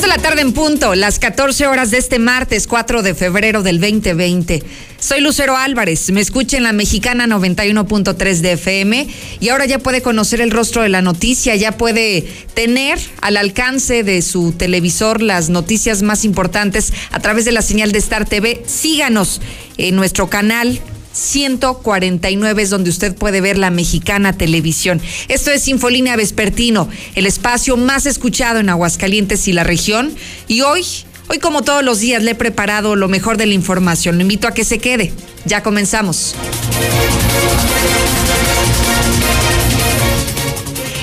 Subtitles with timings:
[0.00, 3.80] De la tarde en punto, las 14 horas de este martes 4 de febrero del
[3.80, 4.62] 2020.
[5.00, 9.08] Soy Lucero Álvarez, me escucha en la mexicana 91.3 de FM
[9.40, 14.04] y ahora ya puede conocer el rostro de la noticia, ya puede tener al alcance
[14.04, 18.62] de su televisor las noticias más importantes a través de la señal de Star TV.
[18.66, 19.40] Síganos
[19.78, 20.80] en nuestro canal
[21.18, 25.00] 149 es donde usted puede ver la mexicana televisión.
[25.28, 30.14] Esto es Infolínea Vespertino, el espacio más escuchado en Aguascalientes y la región.
[30.46, 30.84] Y hoy,
[31.28, 34.16] hoy como todos los días, le he preparado lo mejor de la información.
[34.16, 35.12] Lo invito a que se quede.
[35.44, 36.34] Ya comenzamos.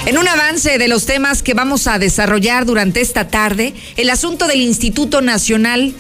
[0.05, 4.47] En un avance de los temas que vamos a desarrollar durante esta tarde, el asunto
[4.47, 5.95] del Instituto Nacional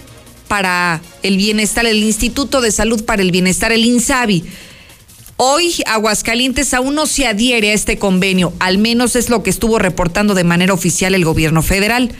[0.47, 4.43] para el Bienestar, el Instituto de Salud para el Bienestar, el INSABI.
[5.37, 9.79] Hoy Aguascalientes aún no se adhiere a este convenio, al menos es lo que estuvo
[9.79, 12.11] reportando de manera oficial el gobierno federal.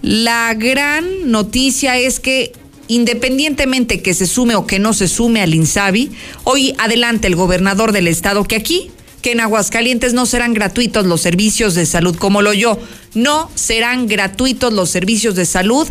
[0.00, 2.52] La gran noticia es que
[2.88, 6.10] independientemente que se sume o que no se sume al INSABI,
[6.44, 8.90] hoy adelante el gobernador del estado que aquí,
[9.22, 12.78] que en Aguascalientes no serán gratuitos los servicios de salud, como lo yo,
[13.14, 15.88] no serán gratuitos los servicios de salud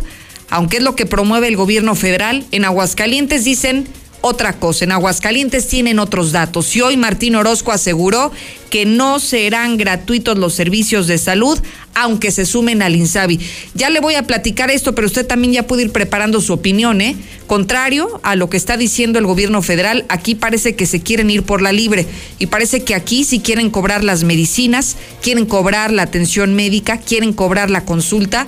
[0.54, 3.88] aunque es lo que promueve el gobierno federal, en Aguascalientes dicen
[4.20, 4.84] otra cosa.
[4.84, 6.76] En Aguascalientes tienen otros datos.
[6.76, 8.30] Y hoy Martín Orozco aseguró
[8.70, 11.58] que no serán gratuitos los servicios de salud,
[11.96, 13.40] aunque se sumen al INSABI.
[13.74, 17.00] Ya le voy a platicar esto, pero usted también ya puede ir preparando su opinión,
[17.00, 17.16] ¿eh?
[17.48, 21.42] Contrario a lo que está diciendo el gobierno federal, aquí parece que se quieren ir
[21.42, 22.06] por la libre.
[22.38, 27.32] Y parece que aquí sí quieren cobrar las medicinas, quieren cobrar la atención médica, quieren
[27.32, 28.46] cobrar la consulta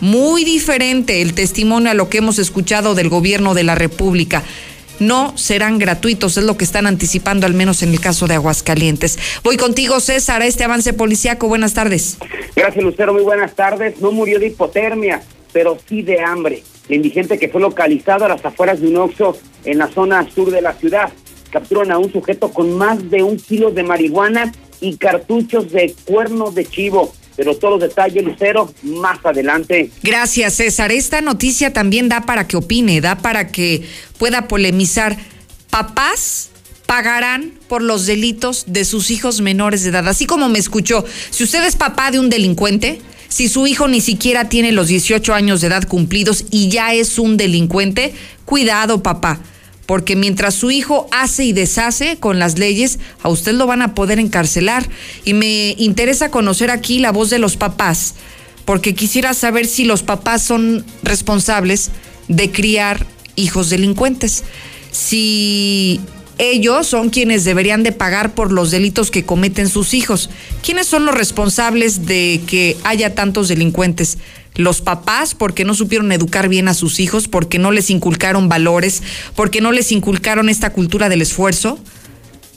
[0.00, 4.42] muy diferente el testimonio a lo que hemos escuchado del gobierno de la República.
[5.00, 9.18] No serán gratuitos, es lo que están anticipando, al menos en el caso de Aguascalientes.
[9.44, 11.46] Voy contigo, César, a este avance policiaco.
[11.46, 12.18] Buenas tardes.
[12.56, 13.12] Gracias, Lucero.
[13.12, 14.00] Muy buenas tardes.
[14.00, 15.22] No murió de hipotermia,
[15.52, 16.64] pero sí de hambre.
[16.88, 20.50] El indigente que fue localizado a las afueras de un oxo en la zona sur
[20.50, 21.12] de la ciudad.
[21.52, 26.50] Capturan a un sujeto con más de un kilo de marihuana y cartuchos de cuerno
[26.50, 29.92] de chivo pero todos los detalles, Lucero, más adelante.
[30.02, 30.90] Gracias, César.
[30.90, 33.84] Esta noticia también da para que opine, da para que
[34.18, 35.16] pueda polemizar.
[35.70, 36.50] Papás
[36.86, 40.08] pagarán por los delitos de sus hijos menores de edad.
[40.08, 44.00] Así como me escuchó, si usted es papá de un delincuente, si su hijo ni
[44.00, 48.14] siquiera tiene los 18 años de edad cumplidos y ya es un delincuente,
[48.46, 49.38] cuidado papá
[49.88, 53.94] porque mientras su hijo hace y deshace con las leyes, a usted lo van a
[53.94, 54.86] poder encarcelar.
[55.24, 58.14] Y me interesa conocer aquí la voz de los papás,
[58.66, 61.90] porque quisiera saber si los papás son responsables
[62.28, 64.44] de criar hijos delincuentes.
[64.92, 66.02] Si
[66.38, 70.30] ellos son quienes deberían de pagar por los delitos que cometen sus hijos.
[70.62, 74.18] ¿Quiénes son los responsables de que haya tantos delincuentes?
[74.54, 79.04] los papás porque no supieron educar bien a sus hijos, porque no les inculcaron valores,
[79.36, 81.78] porque no les inculcaron esta cultura del esfuerzo.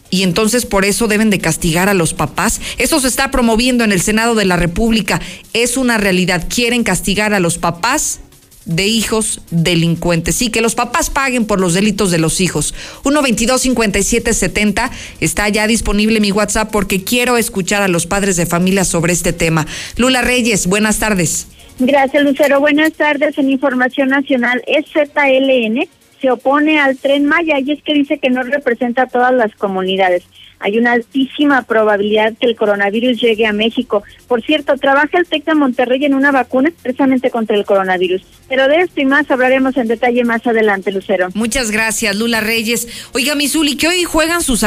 [0.09, 2.59] Y entonces por eso deben de castigar a los papás.
[2.79, 5.21] Eso se está promoviendo en el Senado de la República.
[5.53, 6.47] Es una realidad.
[6.49, 8.19] Quieren castigar a los papás
[8.65, 10.35] de hijos delincuentes.
[10.35, 12.73] Sí, que los papás paguen por los delitos de los hijos.
[13.03, 19.13] 122-5770 está ya disponible mi WhatsApp porque quiero escuchar a los padres de familia sobre
[19.13, 19.65] este tema.
[19.97, 21.47] Lula Reyes, buenas tardes.
[21.79, 22.59] Gracias, Lucero.
[22.59, 23.37] Buenas tardes.
[23.37, 25.87] En Información Nacional, ZLN
[26.21, 29.53] se opone al tren Maya y es que dice que no representa a todas las
[29.55, 30.23] comunidades
[30.61, 34.03] hay una altísima probabilidad que el coronavirus llegue a México.
[34.27, 38.21] Por cierto, trabaja el TEC de Monterrey en una vacuna precisamente contra el coronavirus.
[38.47, 41.29] Pero de esto y más hablaremos en detalle más adelante, Lucero.
[41.33, 42.87] Muchas gracias, Lula Reyes.
[43.13, 44.61] Oiga, Misuli, que hoy juegan sus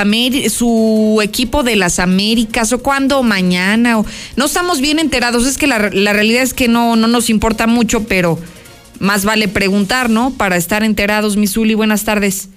[0.49, 4.01] su equipo de las Américas o cuándo mañana.
[4.01, 4.07] O...
[4.37, 7.67] No estamos bien enterados, es que la, la realidad es que no, no nos importa
[7.69, 8.39] mucho, pero
[9.01, 10.33] más vale preguntar, ¿no?
[10.37, 12.49] Para estar enterados, Misuli, buenas tardes.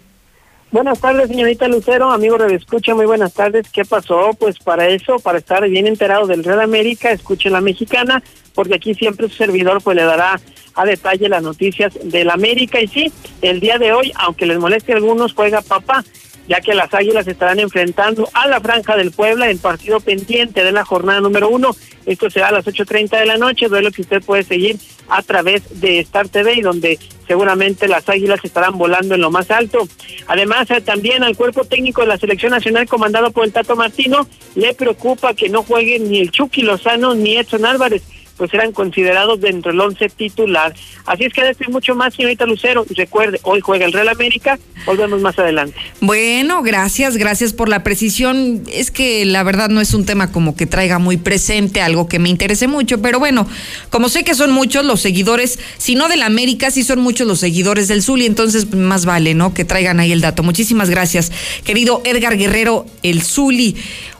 [0.70, 3.68] Buenas tardes, señorita Lucero, amigo de Escucha, muy buenas tardes.
[3.72, 4.32] ¿Qué pasó?
[4.38, 8.22] Pues para eso, para estar bien enterado del Red América, escuche la mexicana,
[8.54, 10.40] porque aquí siempre su servidor pues le dará
[10.76, 12.82] a detalle las noticias del América.
[12.82, 13.12] Y sí,
[13.42, 16.04] el día de hoy, aunque les moleste a algunos, juega papá
[16.48, 20.72] ya que las Águilas estarán enfrentando a la Franja del Puebla en partido pendiente de
[20.72, 21.76] la jornada número uno.
[22.06, 24.78] Esto será a las 8.30 de la noche, duelo que usted puede seguir
[25.10, 29.88] a través de Star TV donde seguramente las Águilas estarán volando en lo más alto.
[30.28, 34.28] Además, eh, también al cuerpo técnico de la Selección Nacional comandado por el Tato Martino
[34.56, 38.04] le preocupa que no jueguen ni el Chucky Lozano ni Edson Álvarez
[38.38, 40.74] pues eran considerados dentro del once titular.
[41.06, 42.86] Así es que de esto y mucho más, señorita Lucero.
[42.96, 45.76] Recuerde, hoy juega el Real América, volvemos más adelante.
[46.02, 48.64] Bueno, gracias, gracias por la precisión.
[48.72, 52.20] Es que la verdad no es un tema como que traiga muy presente algo que
[52.20, 53.48] me interese mucho, pero bueno,
[53.90, 57.40] como sé que son muchos los seguidores, si no del América, sí son muchos los
[57.40, 59.54] seguidores del Zuli, entonces más vale, ¿no?
[59.54, 60.44] Que traigan ahí el dato.
[60.44, 61.32] Muchísimas gracias,
[61.64, 63.76] querido Edgar Guerrero, el Zuli.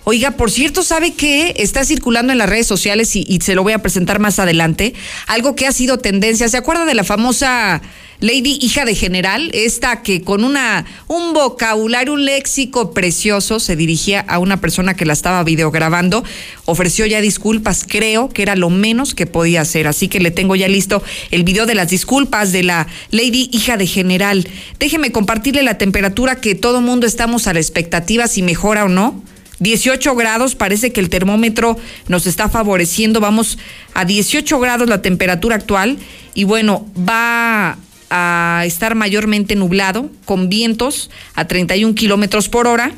[0.10, 1.54] Oiga, por cierto, ¿sabe qué?
[1.58, 4.94] Está circulando en las redes sociales y, se lo voy a presentar más adelante.
[5.28, 6.48] Algo que ha sido tendencia.
[6.48, 7.82] ¿Se acuerda de la famosa
[8.22, 9.52] Lady hija de general?
[9.54, 15.06] Esta que con una, un vocabulario, un léxico precioso se dirigía a una persona que
[15.06, 16.24] la estaba videograbando.
[16.64, 17.84] Ofreció ya disculpas.
[17.86, 19.88] Creo que era lo menos que podía hacer.
[19.88, 23.76] Así que le tengo ya listo el video de las disculpas de la Lady hija
[23.76, 24.48] de general.
[24.80, 29.22] Déjeme compartirle la temperatura que todo mundo estamos a la expectativa si mejora o no.
[29.60, 31.78] 18 grados, parece que el termómetro
[32.08, 33.58] nos está favoreciendo, vamos
[33.94, 35.98] a 18 grados la temperatura actual
[36.34, 37.78] y bueno, va
[38.10, 42.94] a estar mayormente nublado, con vientos a 31 kilómetros por hora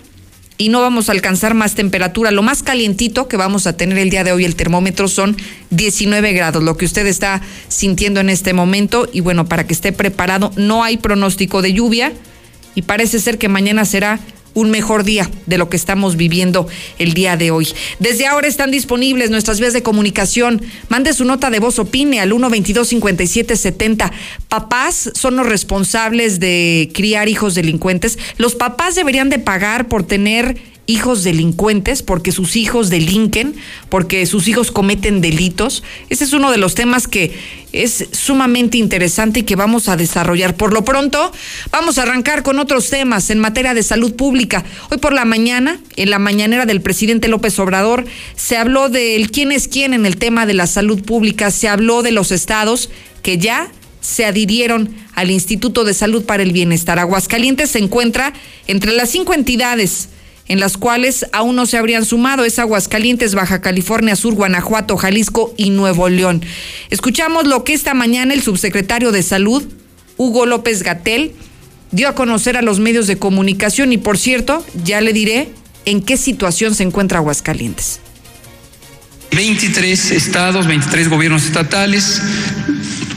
[0.59, 2.31] y no vamos a alcanzar más temperatura.
[2.31, 5.37] Lo más calientito que vamos a tener el día de hoy, el termómetro, son
[5.69, 9.07] 19 grados, lo que usted está sintiendo en este momento.
[9.11, 12.11] Y bueno, para que esté preparado, no hay pronóstico de lluvia
[12.75, 14.19] y parece ser que mañana será
[14.53, 16.67] un mejor día de lo que estamos viviendo
[16.97, 17.69] el día de hoy.
[17.99, 20.61] Desde ahora están disponibles nuestras vías de comunicación.
[20.89, 24.11] Mande su nota de voz, opine al 122-5770.
[24.47, 28.17] Papás son los responsables de criar hijos delincuentes.
[28.37, 30.57] Los papás deberían de pagar por tener
[30.89, 33.53] hijos delincuentes, porque sus hijos delinquen,
[33.89, 35.83] porque sus hijos cometen delitos.
[36.09, 37.31] Ese es uno de los temas que
[37.71, 40.55] es sumamente interesante y que vamos a desarrollar.
[40.55, 41.31] Por lo pronto,
[41.71, 44.65] vamos a arrancar con otros temas en materia de salud pública.
[44.89, 48.05] Hoy por la mañana, en la mañanera del presidente López Obrador,
[48.35, 52.01] se habló del quién es quién en el tema de la salud pública, se habló
[52.01, 52.89] de los estados
[53.21, 53.71] que ya
[54.01, 56.97] se adhirieron al Instituto de Salud para el Bienestar.
[56.97, 58.33] Aguascalientes se encuentra
[58.65, 60.09] entre las cinco entidades
[60.49, 65.53] en las cuales aún no se habrían sumado es Aguascalientes, Baja California Sur, Guanajuato, Jalisco
[65.55, 66.43] y Nuevo León.
[66.89, 69.63] Escuchamos lo que esta mañana el subsecretario de Salud,
[70.17, 71.33] Hugo López Gatel,
[71.91, 75.49] dio a conocer a los medios de comunicación y por cierto, ya le diré
[75.85, 77.99] en qué situación se encuentra Aguascalientes.
[79.31, 82.19] 23 estados, 23 gobiernos estatales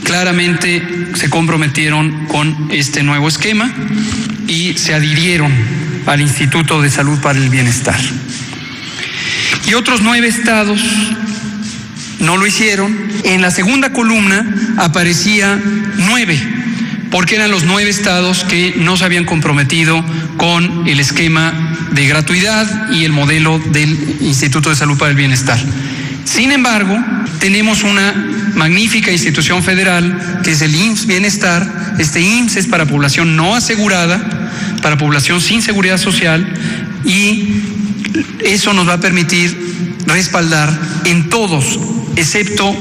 [0.03, 0.83] claramente
[1.15, 3.73] se comprometieron con este nuevo esquema
[4.47, 5.51] y se adhirieron
[6.05, 7.99] al Instituto de Salud para el Bienestar.
[9.67, 10.81] Y otros nueve estados
[12.19, 12.95] no lo hicieron.
[13.23, 14.45] En la segunda columna
[14.77, 15.59] aparecía
[15.97, 16.39] nueve,
[17.11, 20.03] porque eran los nueve estados que no se habían comprometido
[20.37, 25.59] con el esquema de gratuidad y el modelo del Instituto de Salud para el Bienestar.
[26.25, 26.97] Sin embargo,
[27.39, 28.13] tenemos una
[28.55, 31.95] magnífica institución federal que es el IMSS Bienestar.
[31.99, 34.42] Este IMSS es para población no asegurada
[34.83, 36.45] para población sin seguridad social
[37.05, 37.47] y
[38.45, 39.57] eso nos va a permitir
[40.05, 40.69] respaldar
[41.05, 41.79] en todos,
[42.15, 42.75] excepto,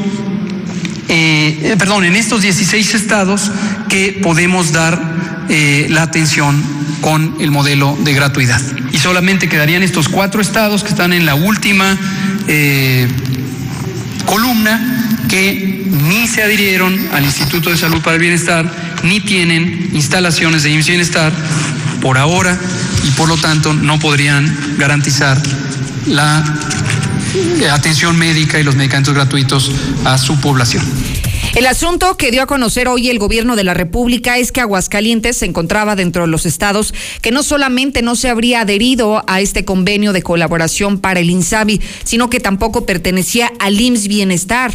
[1.08, 3.50] eh, perdón, en estos 16 estados
[3.88, 5.00] que podemos dar
[5.49, 6.62] eh, la atención
[7.00, 8.60] con el modelo de gratuidad.
[8.93, 11.98] Y solamente quedarían estos cuatro estados que están en la última
[12.48, 13.08] eh,
[14.26, 18.70] columna que ni se adhirieron al Instituto de Salud para el Bienestar,
[19.03, 21.32] ni tienen instalaciones de IMSS Bienestar
[22.03, 22.59] por ahora
[23.06, 25.41] y por lo tanto no podrían garantizar
[26.06, 26.44] la
[27.73, 29.71] atención médica y los medicamentos gratuitos
[30.05, 30.85] a su población.
[31.55, 35.37] El asunto que dio a conocer hoy el gobierno de la República es que Aguascalientes
[35.37, 39.65] se encontraba dentro de los estados que no solamente no se habría adherido a este
[39.67, 44.73] convenio de colaboración para el INSABI, sino que tampoco pertenecía al IMSS Bienestar.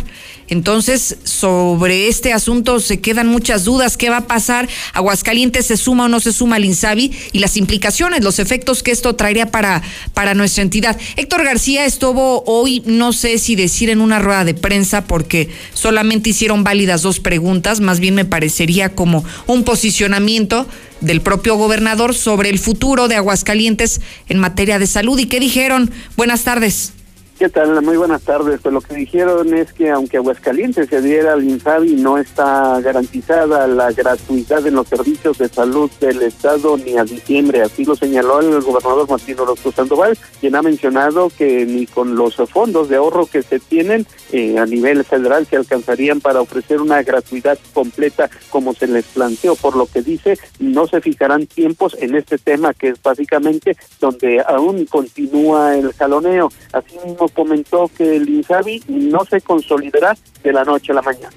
[0.49, 3.97] Entonces, sobre este asunto se quedan muchas dudas.
[3.97, 4.69] ¿Qué va a pasar?
[4.93, 7.11] ¿Aguascalientes se suma o no se suma al INSABI?
[7.33, 9.81] Y las implicaciones, los efectos que esto traería para,
[10.13, 10.97] para nuestra entidad.
[11.17, 16.29] Héctor García estuvo hoy, no sé si decir en una rueda de prensa, porque solamente
[16.29, 20.67] hicieron válidas dos preguntas, más bien me parecería como un posicionamiento
[21.01, 25.19] del propio gobernador sobre el futuro de Aguascalientes en materia de salud.
[25.19, 25.91] ¿Y qué dijeron?
[26.15, 26.93] Buenas tardes.
[27.37, 27.79] ¿Qué tal?
[27.83, 28.61] Muy buenas tardes.
[28.63, 33.67] Pues lo que dijeron es que aunque Aguascalientes se adhiera al INSABI, no está garantizada
[33.67, 37.61] la gratuidad en los servicios de salud del Estado ni a diciembre.
[37.61, 42.37] Así lo señaló el gobernador Martín Orozco Sandoval, quien ha mencionado que ni con los
[42.49, 47.03] fondos de ahorro que se tienen eh, a nivel federal se alcanzarían para ofrecer una
[47.03, 49.55] gratuidad completa como se les planteó.
[49.55, 54.43] Por lo que dice, no se fijarán tiempos en este tema que es básicamente donde
[54.47, 56.51] aún continúa el jaloneo.
[56.73, 61.35] Asimismo, comentó que el INSABI no se consolidará de la noche a la mañana.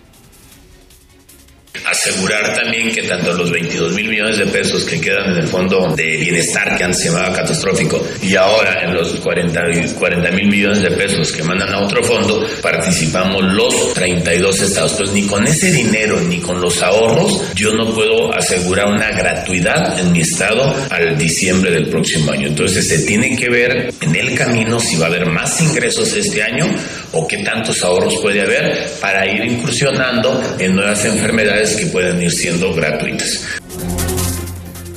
[1.90, 5.92] Asegurar también que tanto los 22 mil millones de pesos que quedan en el fondo
[5.96, 10.90] de bienestar que antes se llamaba catastrófico y ahora en los 40 mil millones de
[10.92, 14.92] pesos que mandan a otro fondo participamos los 32 estados.
[14.92, 19.98] Pues ni con ese dinero ni con los ahorros yo no puedo asegurar una gratuidad
[19.98, 22.46] en mi estado al diciembre del próximo año.
[22.46, 26.40] Entonces se tiene que ver en el camino si va a haber más ingresos este
[26.42, 26.66] año
[27.12, 32.30] o qué tantos ahorros puede haber para ir incursionando en nuevas enfermedades que pueden ir
[32.30, 33.46] siendo gratuitas.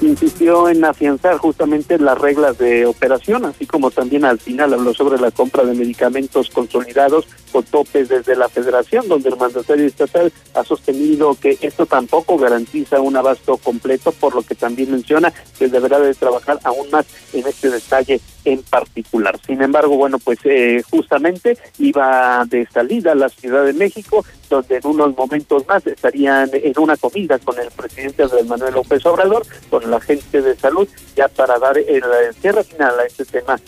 [0.02, 5.20] Insistió en afianzar justamente las reglas de operación, así como también al final habló sobre
[5.20, 10.63] la compra de medicamentos consolidados con topes desde la federación, donde el mandatario estatal ha
[10.63, 16.00] sostenido que esto tampoco garantiza un abasto completo, por lo que también menciona que deberá
[16.00, 19.39] de trabajar aún más en este detalle en particular.
[19.45, 24.77] Sin embargo, bueno, pues eh, justamente iba de salida a la Ciudad de México, donde
[24.77, 29.45] en unos momentos más estarían en una comida con el presidente Andrés Manuel López Obrador,
[29.69, 32.03] con la gente de salud, ya para dar el
[32.41, 33.60] cierre final a este tema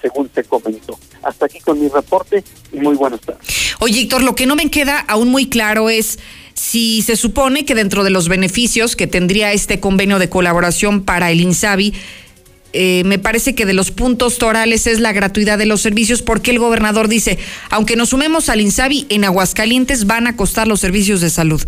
[0.00, 0.98] según se comentó.
[1.22, 3.46] Hasta aquí con mi reporte y muy buenas tardes.
[3.80, 6.18] Oye, Héctor, lo que no me queda aún muy claro es
[6.54, 11.30] si se supone que dentro de los beneficios que tendría este convenio de colaboración para
[11.30, 11.92] el INSABI,
[12.72, 16.50] eh, me parece que de los puntos torales es la gratuidad de los servicios, porque
[16.50, 17.38] el gobernador dice,
[17.70, 21.62] aunque nos sumemos al INSABI, en Aguascalientes van a costar los servicios de salud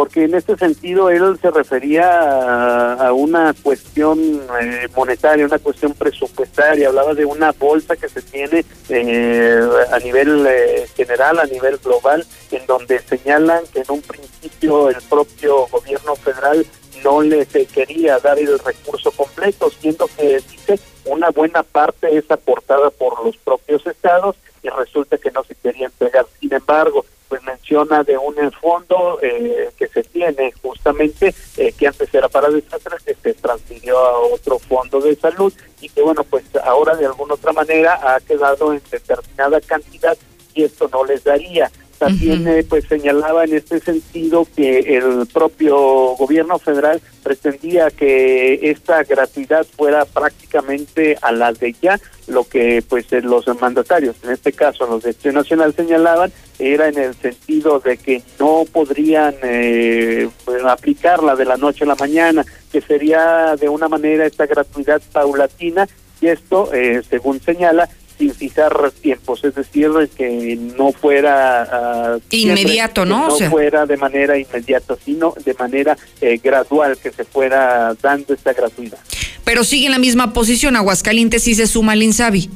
[0.00, 4.18] porque en este sentido él se refería a, una cuestión
[4.62, 9.60] eh, monetaria, una cuestión presupuestaria, hablaba de una bolsa que se tiene eh,
[9.92, 14.96] a nivel eh, general, a nivel global, en donde señalan que en un principio el
[15.02, 16.64] propio gobierno federal
[17.04, 22.88] no les quería dar el recurso completo, siendo que dice una buena parte es aportada
[22.88, 26.24] por los propios estados y resulta que no se quería entregar.
[26.40, 32.12] Sin embargo, pues menciona de un fondo eh, que se tiene justamente, eh, que antes
[32.12, 36.44] era para desastres, que se transfirió a otro fondo de salud y que bueno, pues
[36.64, 40.18] ahora de alguna otra manera ha quedado en determinada cantidad
[40.54, 41.70] y esto no les daría.
[42.00, 45.76] También eh, pues señalaba en este sentido que el propio
[46.16, 53.12] gobierno federal pretendía que esta gratuidad fuera prácticamente a la de ya, lo que pues
[53.22, 57.98] los mandatarios, en este caso los de Acción Nacional señalaban, era en el sentido de
[57.98, 60.26] que no podrían eh,
[60.66, 65.86] aplicarla de la noche a la mañana, que sería de una manera esta gratuidad paulatina
[66.22, 67.90] y esto, eh, según señala,
[68.20, 73.28] sin fijar tiempos, es decir, que no fuera ah, inmediato, ¿no?
[73.28, 78.52] no fuera de manera inmediata, sino de manera eh, gradual que se fuera dando esta
[78.52, 78.98] gratuidad.
[79.42, 82.50] Pero sigue en la misma posición, Aguascalientes sí se suma al INSABI.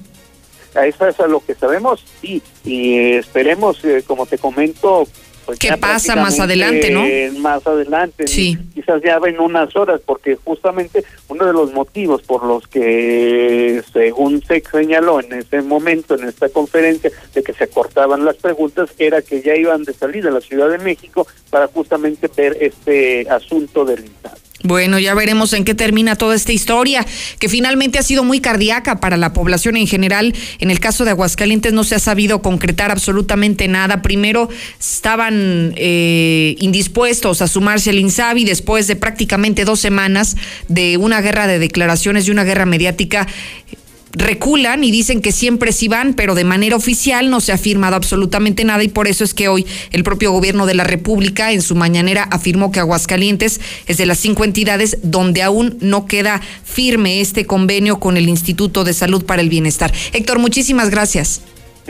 [0.75, 5.09] A eso es a lo que sabemos, sí, y esperemos, eh, como te comento,
[5.45, 7.05] pues ¿Qué pasa más adelante, no?
[7.41, 8.59] Más adelante, sí.
[8.75, 14.43] quizás ya en unas horas, porque justamente uno de los motivos por los que, según
[14.43, 19.23] se señaló en ese momento, en esta conferencia, de que se cortaban las preguntas, era
[19.23, 23.85] que ya iban de salida a la Ciudad de México para justamente ver este asunto
[23.85, 24.44] del Estado.
[24.65, 27.05] Bueno, ya veremos en qué termina toda esta historia,
[27.39, 30.35] que finalmente ha sido muy cardíaca para la población en general.
[30.59, 34.01] En el caso de Aguascalientes no se ha sabido concretar absolutamente nada.
[34.01, 34.49] Primero
[34.81, 40.35] estaban eh, indispuestos a sumarse al INSABI después de prácticamente dos semanas
[40.69, 43.27] de una guerra de declaraciones y una guerra mediática
[44.15, 47.97] reculan y dicen que siempre sí van, pero de manera oficial no se ha firmado
[47.97, 51.63] absolutamente nada y por eso es que hoy el propio gobierno de la República en
[51.63, 57.21] su mañanera afirmó que Aguascalientes es de las cinco entidades donde aún no queda firme
[57.21, 59.93] este convenio con el Instituto de Salud para el Bienestar.
[60.13, 61.43] Héctor, muchísimas gracias.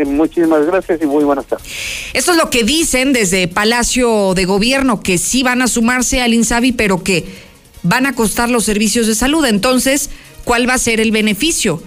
[0.04, 1.69] Muchísimas gracias y muy buenas tardes.
[2.14, 6.35] Esto es lo que dicen desde Palacio de Gobierno, que sí van a sumarse al
[6.35, 7.25] INSABI, pero que
[7.85, 9.45] van a costar los servicios de salud.
[9.45, 10.11] Entonces,
[10.45, 11.81] ¿cuál va a ser el beneficio?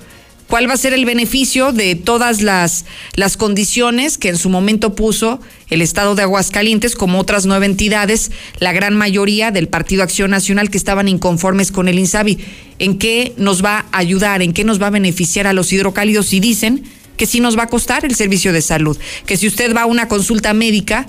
[0.47, 2.85] Cuál va a ser el beneficio de todas las,
[3.15, 5.39] las condiciones que en su momento puso
[5.69, 10.69] el Estado de Aguascalientes, como otras nueve entidades, la gran mayoría del Partido Acción Nacional
[10.69, 12.39] que estaban inconformes con el INSABI.
[12.79, 14.41] ¿En qué nos va a ayudar?
[14.41, 16.33] ¿En qué nos va a beneficiar a los hidrocálidos?
[16.33, 16.83] Y dicen
[17.17, 19.85] que sí nos va a costar el servicio de salud, que si usted va a
[19.87, 21.07] una consulta médica,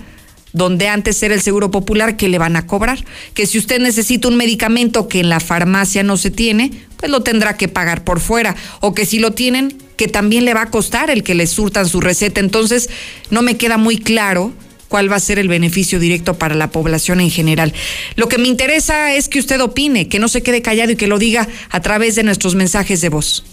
[0.53, 3.05] donde antes era el seguro popular, que le van a cobrar.
[3.35, 7.23] Que si usted necesita un medicamento que en la farmacia no se tiene, pues lo
[7.23, 8.57] tendrá que pagar por fuera.
[8.81, 11.89] O que si lo tienen, que también le va a costar el que le surtan
[11.89, 12.41] su receta.
[12.41, 12.89] Entonces,
[13.31, 14.53] no me queda muy claro
[14.89, 17.73] cuál va a ser el beneficio directo para la población en general.
[18.17, 21.07] Lo que me interesa es que usted opine, que no se quede callado y que
[21.07, 23.45] lo diga a través de nuestros mensajes de voz.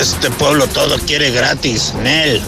[0.00, 2.40] Este pueblo todo quiere gratis, Nel.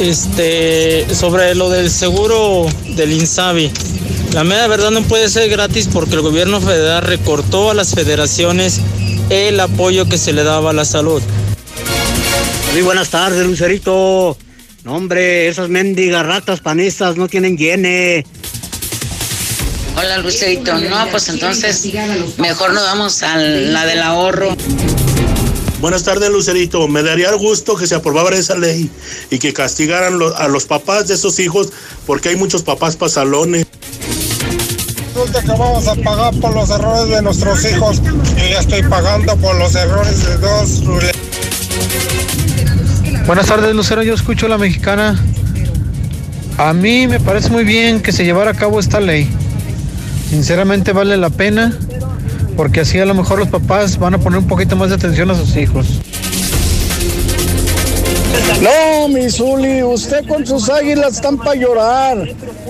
[0.00, 2.66] Este, sobre lo del seguro
[2.96, 3.70] del Insabi.
[4.32, 8.80] La mera verdad no puede ser gratis porque el gobierno federal recortó a las federaciones
[9.28, 11.20] el apoyo que se le daba a la salud.
[12.72, 14.38] Muy buenas tardes, Lucerito.
[14.84, 18.24] No, hombre, esas mendigas ratas panistas no tienen hiene.
[19.96, 20.78] Hola, Lucerito.
[20.78, 21.86] No, pues entonces
[22.38, 24.56] mejor nos vamos a la del ahorro.
[25.80, 26.86] Buenas tardes, Lucerito.
[26.88, 28.90] Me daría gusto que se aprobara esa ley
[29.30, 31.70] y que castigaran a los papás de esos hijos
[32.06, 33.66] porque hay muchos papás pasalones.
[35.14, 38.02] Resulta que vamos a pagar por los errores de nuestros hijos.
[38.02, 40.82] Yo ya estoy pagando por los errores de dos.
[43.26, 44.02] Buenas tardes, Lucero.
[44.02, 45.18] Yo escucho a la mexicana.
[46.58, 49.30] A mí me parece muy bien que se llevara a cabo esta ley.
[50.28, 51.76] Sinceramente vale la pena
[52.60, 55.30] porque así a lo mejor los papás van a poner un poquito más de atención
[55.30, 55.86] a sus hijos.
[58.60, 62.18] No, mi Zuli, usted con sus águilas están para llorar.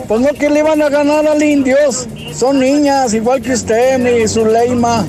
[0.06, 2.06] Pues no que le iban a ganar al indios.
[2.32, 5.04] Son niñas, igual que usted, mi Zuleima.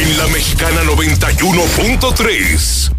[0.00, 2.92] En la mexicana 91.3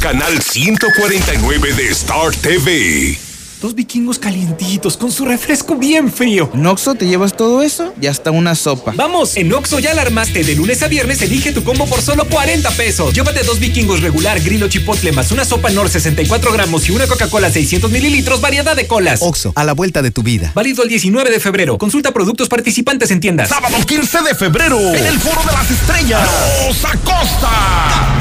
[0.00, 3.18] canal 149 de Star TV.
[3.62, 6.50] Dos vikingos calientitos con su refresco bien frío.
[6.52, 8.92] ¿En Oxo te llevas todo eso y hasta una sopa?
[8.96, 10.42] Vamos, en Oxo ya la armaste.
[10.42, 13.14] De lunes a viernes elige tu combo por solo 40 pesos.
[13.14, 17.52] Llévate dos vikingos regular, grillo chipotle más una sopa Nor 64 gramos y una Coca-Cola
[17.52, 19.20] 600 mililitros, variedad de colas.
[19.22, 20.50] Oxo, a la vuelta de tu vida.
[20.56, 21.78] Válido el 19 de febrero.
[21.78, 23.48] Consulta productos participantes en tiendas.
[23.48, 26.28] Sábado 15 de febrero, en el Foro de las Estrellas.
[26.66, 28.18] Rosa Costa.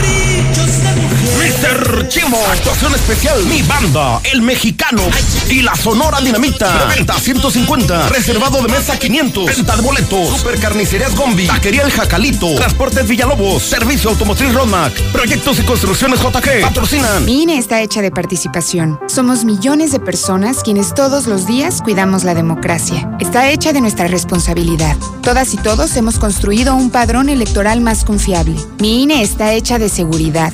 [1.41, 2.07] Mr.
[2.07, 2.37] Chimo.
[2.51, 3.43] Actuación especial.
[3.45, 5.01] Mi banda, el mexicano.
[5.49, 6.85] Y la Sonora Dinamita.
[6.95, 8.09] Venta 150.
[8.09, 9.45] Reservado de mesa 500.
[9.45, 10.37] Venta de boletos.
[10.37, 11.47] Super Carnicerías Gombi.
[11.47, 12.55] Taquería El Jacalito.
[12.55, 13.63] Transportes Villalobos.
[13.63, 14.93] Servicio Automotriz Rodmac.
[15.11, 16.61] Proyectos y construcciones JG.
[16.61, 17.25] Patrocinan.
[17.25, 18.99] Mi INE está hecha de participación.
[19.07, 23.09] Somos millones de personas quienes todos los días cuidamos la democracia.
[23.19, 24.95] Está hecha de nuestra responsabilidad.
[25.21, 28.55] Todas y todos hemos construido un padrón electoral más confiable.
[28.79, 30.53] Mi INE está hecha de seguridad.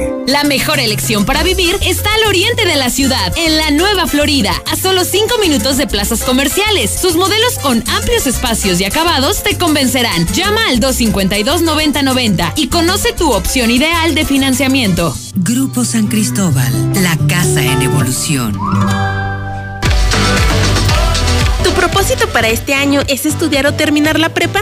[0.27, 4.53] La mejor elección para vivir está al oriente de la ciudad, en la Nueva Florida,
[4.71, 6.91] a solo 5 minutos de plazas comerciales.
[6.91, 10.27] Sus modelos con amplios espacios y acabados te convencerán.
[10.33, 15.15] Llama al 252-9090 y conoce tu opción ideal de financiamiento.
[15.35, 18.57] Grupo San Cristóbal, la casa en evolución.
[21.63, 24.61] ¿Tu propósito para este año es estudiar o terminar la prepa?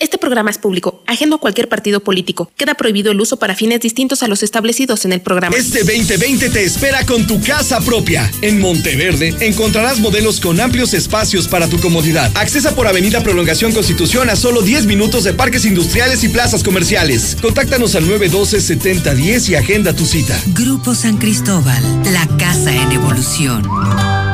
[0.00, 2.50] Este programa es público, ajeno a cualquier partido político.
[2.56, 5.56] Queda prohibido el uso para fines distintos a los establecidos en el programa.
[5.56, 8.30] Este 2020 te espera con tu casa propia.
[8.42, 12.32] En Monteverde encontrarás modelos con amplios espacios para tu comodidad.
[12.34, 17.36] Accesa por Avenida Prolongación Constitución a solo 10 minutos de parques industriales y plazas comerciales.
[17.40, 20.40] Contáctanos al 912-7010 y agenda tu cita.
[20.48, 24.33] Grupo San Cristóbal, la casa en evolución.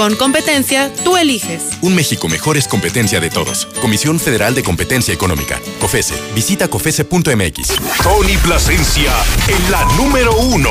[0.00, 1.60] Con competencia, tú eliges.
[1.82, 3.66] Un México mejor es competencia de todos.
[3.82, 5.60] Comisión Federal de Competencia Económica.
[5.78, 6.14] COFESE.
[6.34, 7.74] Visita COFESE.mx.
[8.02, 9.12] Tony Plasencia
[9.46, 10.70] en la número uno.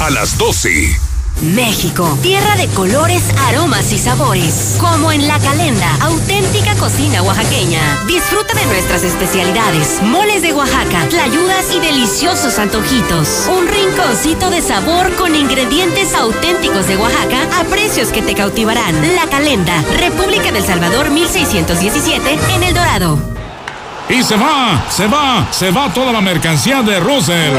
[0.00, 1.13] A las 12.
[1.44, 4.78] México, tierra de colores, aromas y sabores.
[4.80, 7.80] Como en La Calenda, auténtica cocina oaxaqueña.
[8.06, 13.48] Disfruta de nuestras especialidades, moles de Oaxaca, tlayudas y deliciosos antojitos.
[13.48, 18.94] Un rinconcito de sabor con ingredientes auténticos de Oaxaca a precios que te cautivarán.
[19.14, 23.18] La Calenda, República del Salvador 1617, en El Dorado.
[24.08, 27.54] Y se va, se va, se va toda la mercancía de Russell.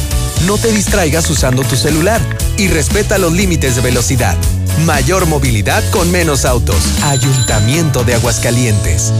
[0.46, 2.20] No te distraigas usando tu celular
[2.57, 4.37] y respeta los límites de velocidad.
[4.85, 6.76] Mayor movilidad con menos autos.
[7.03, 9.12] Ayuntamiento de Aguascalientes.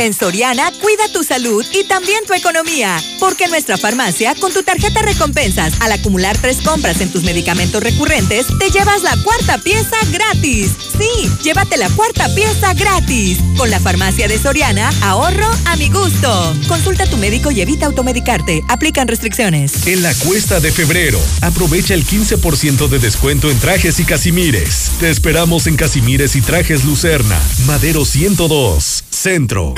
[0.00, 2.96] En Soriana, cuida tu salud y también tu economía.
[3.18, 7.82] Porque en nuestra farmacia, con tu tarjeta recompensas, al acumular tres compras en tus medicamentos
[7.82, 10.70] recurrentes, te llevas la cuarta pieza gratis.
[10.98, 13.40] Sí, llévate la cuarta pieza gratis.
[13.58, 16.56] Con la farmacia de Soriana, ahorro a mi gusto.
[16.66, 18.62] Consulta a tu médico y evita automedicarte.
[18.68, 19.86] Aplican restricciones.
[19.86, 24.92] En la cuesta de febrero, aprovecha el 15% de descuento en trajes y casimires.
[24.98, 29.74] Te esperamos en Casimires y Trajes Lucerna, Madero 102, Centro.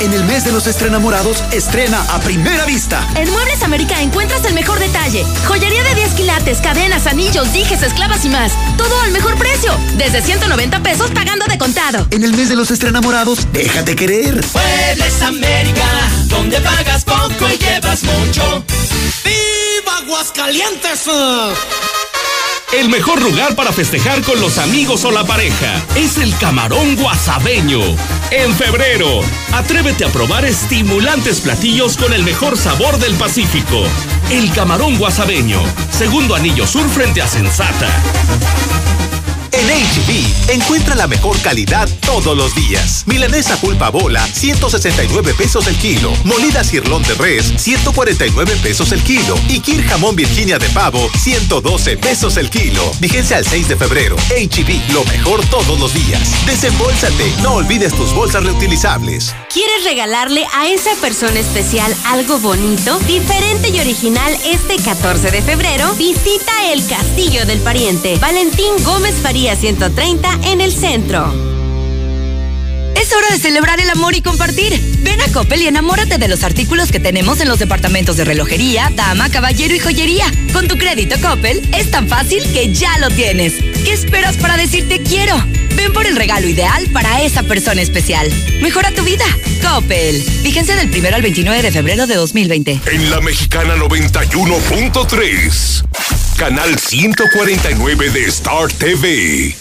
[0.00, 3.02] En el mes de los estrenamorados, estrena a primera vista.
[3.14, 5.24] En Muebles América encuentras el mejor detalle.
[5.46, 8.52] Joyería de 10 quilates, cadenas, anillos, dijes, esclavas y más.
[8.76, 9.74] Todo al mejor precio.
[9.96, 12.06] Desde 190 pesos pagando de contado.
[12.10, 14.44] En el mes de los estrenamorados, déjate querer.
[14.52, 15.86] Muebles América,
[16.26, 18.62] donde pagas poco y llevas mucho.
[19.24, 21.08] ¡Viva Aguascalientes!
[22.72, 27.80] El mejor lugar para festejar con los amigos o la pareja es el Camarón Guasabeño.
[28.30, 29.20] En febrero,
[29.52, 33.84] atrévete a probar estimulantes platillos con el mejor sabor del Pacífico.
[34.30, 37.88] El Camarón Guasabeño, segundo anillo sur frente a Sensata.
[39.56, 43.04] En HB, encuentra la mejor calidad todos los días.
[43.06, 46.12] Milanesa pulpa bola, 169 pesos el kilo.
[46.24, 49.38] Molida cirlón de res, 149 pesos el kilo.
[49.48, 52.82] Y Kir jamón Virginia de pavo, 112 pesos el kilo.
[52.98, 54.16] Vigencia al 6 de febrero.
[54.16, 56.32] HB, lo mejor todos los días.
[56.46, 59.32] Desembolsate, no olvides tus bolsas reutilizables.
[59.52, 65.94] ¿Quieres regalarle a esa persona especial algo bonito, diferente y original este 14 de febrero?
[65.94, 68.18] Visita el Castillo del Pariente.
[68.18, 71.30] Valentín Gómez Faría 130 en el centro.
[72.98, 74.80] Es hora de celebrar el amor y compartir.
[75.02, 78.90] Ven a Coppel y enamórate de los artículos que tenemos en los departamentos de relojería,
[78.96, 80.24] dama, caballero y joyería.
[80.54, 83.52] Con tu crédito Coppel es tan fácil que ya lo tienes.
[83.84, 85.36] ¿Qué esperas para decirte quiero?
[85.76, 88.32] Ven por el regalo ideal para esa persona especial.
[88.62, 89.26] Mejora tu vida.
[89.60, 90.24] Coppel.
[90.42, 92.80] Vigencia del 1 al 29 de febrero de 2020.
[92.86, 96.23] En la mexicana 91.3.
[96.36, 99.54] Canal 149 de Star TV.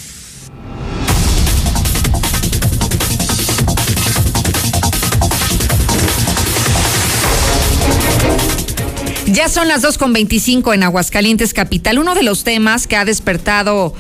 [9.28, 12.00] Ya son las 2.25 en Aguascalientes Capital.
[12.00, 13.94] Uno de los temas que ha despertado,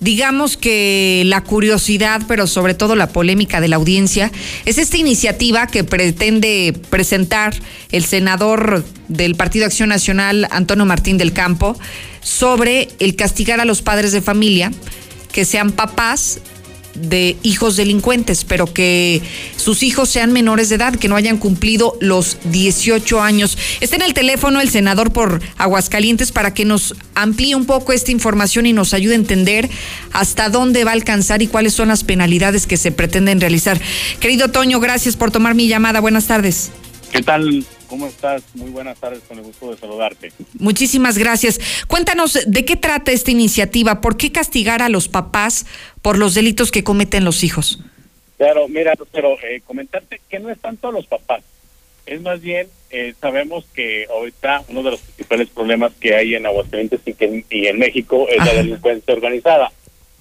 [0.00, 4.32] digamos que la curiosidad, pero sobre todo la polémica de la audiencia,
[4.64, 7.54] es esta iniciativa que pretende presentar
[7.92, 11.78] el senador del Partido Acción Nacional, Antonio Martín del Campo,
[12.22, 14.72] sobre el castigar a los padres de familia
[15.32, 16.40] que sean papás
[16.94, 19.22] de hijos delincuentes, pero que
[19.56, 23.56] sus hijos sean menores de edad, que no hayan cumplido los 18 años.
[23.80, 28.10] Está en el teléfono el senador por Aguascalientes para que nos amplíe un poco esta
[28.10, 29.70] información y nos ayude a entender
[30.12, 33.80] hasta dónde va a alcanzar y cuáles son las penalidades que se pretenden realizar.
[34.20, 36.00] Querido Toño, gracias por tomar mi llamada.
[36.00, 36.70] Buenas tardes.
[37.12, 37.64] ¿Qué tal?
[37.90, 38.44] ¿Cómo estás?
[38.54, 40.30] Muy buenas tardes, con el gusto de saludarte.
[40.60, 41.60] Muchísimas gracias.
[41.88, 45.66] Cuéntanos de qué trata esta iniciativa, por qué castigar a los papás
[46.00, 47.80] por los delitos que cometen los hijos.
[48.38, 51.42] Claro, mira, pero eh, comentarte que no es tanto los papás,
[52.06, 56.46] es más bien, eh, sabemos que ahorita uno de los principales problemas que hay en
[56.46, 59.72] Aguascalientes y, que, y en México es la delincuencia organizada.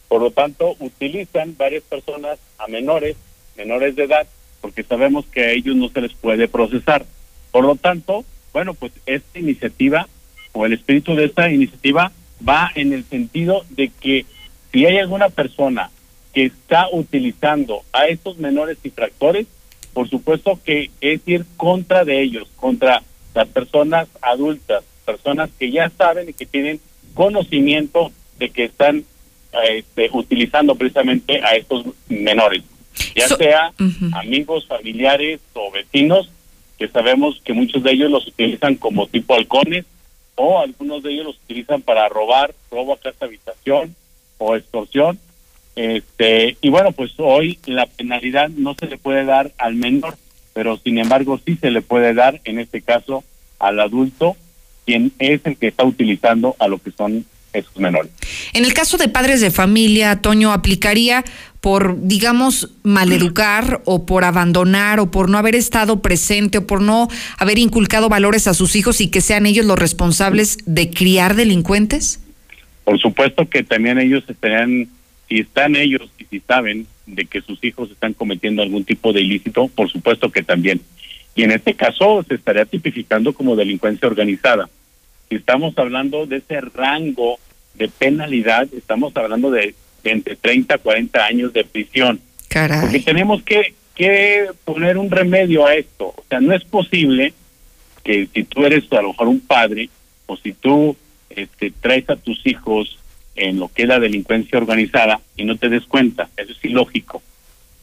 [0.08, 3.16] Por lo tanto, utilizan varias personas a menores,
[3.56, 4.26] menores de edad,
[4.60, 7.06] porque sabemos que a ellos no se les puede procesar.
[7.52, 10.08] Por lo tanto, bueno, pues esta iniciativa
[10.54, 12.12] o el espíritu de esta iniciativa
[12.48, 14.26] va en el sentido de que
[14.72, 15.90] si hay alguna persona
[16.34, 19.48] que está utilizando a estos menores infractores,
[19.94, 25.90] por supuesto que es ir contra de ellos, contra las personas adultas, personas que ya
[25.90, 26.80] saben y que tienen
[27.14, 29.04] conocimiento de que están
[29.70, 32.64] este, utilizando precisamente a estos menores,
[33.16, 33.74] ya sea
[34.14, 36.30] amigos, familiares o vecinos
[36.80, 39.86] que sabemos que muchos de ellos los utilizan como tipo halcones
[40.36, 43.94] o algunos de ellos los utilizan para robar, robo a casa habitación
[44.38, 45.20] o extorsión.
[45.76, 50.16] Este, y bueno, pues hoy la penalidad no se le puede dar al menor,
[50.54, 53.26] pero sin embargo sí se le puede dar en este caso
[53.60, 54.38] al adulto,
[54.86, 58.12] quien es el que está utilizando a lo que son esos menores.
[58.54, 61.24] En el caso de padres de familia, Toño, aplicaría
[61.62, 67.10] por, digamos, maleducar o por abandonar o por no haber estado presente o por no
[67.38, 72.22] haber inculcado valores a sus hijos y que sean ellos los responsables de criar delincuentes?
[72.86, 74.88] Por supuesto que también ellos estarían,
[75.28, 79.22] si están ellos y si saben de que sus hijos están cometiendo algún tipo de
[79.22, 80.82] ilícito, por supuesto que también.
[81.36, 84.70] Y en este caso se estaría tipificando como delincuencia organizada.
[85.30, 87.40] Si estamos hablando de ese rango
[87.76, 92.20] de penalidad, estamos hablando de entre 30 a 40 años de prisión.
[92.82, 96.08] Porque tenemos que, que poner un remedio a esto.
[96.08, 97.34] O sea, no es posible
[98.04, 99.90] que si tú eres a lo mejor un padre
[100.26, 100.96] o si tú
[101.30, 102.98] este, traes a tus hijos
[103.36, 106.30] en lo que es la delincuencia organizada y no te des cuenta.
[106.38, 107.22] Eso es ilógico.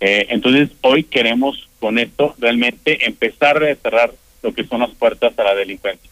[0.00, 5.38] Eh, entonces, hoy queremos con esto realmente empezar a cerrar lo que son las puertas
[5.38, 6.10] a la delincuencia.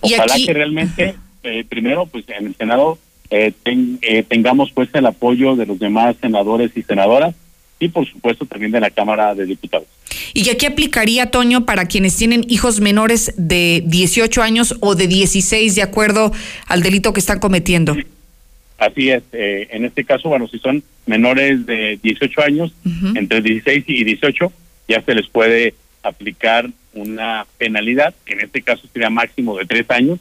[0.00, 2.98] Ojalá que realmente, eh, primero, pues en el Senado
[3.30, 7.34] eh, eh, tengamos pues el apoyo de los demás senadores y senadoras
[7.78, 9.86] y por supuesto también de la Cámara de Diputados.
[10.34, 15.74] ¿Y aquí aplicaría, Toño, para quienes tienen hijos menores de 18 años o de 16
[15.74, 16.32] de acuerdo
[16.66, 17.96] al delito que están cometiendo?
[18.78, 19.22] Así es.
[19.32, 22.72] Eh, en este caso, bueno, si son menores de 18 años,
[23.14, 24.52] entre 16 y 18,
[24.88, 29.90] ya se les puede aplicar una penalidad, que en este caso sería máximo de tres
[29.90, 30.18] años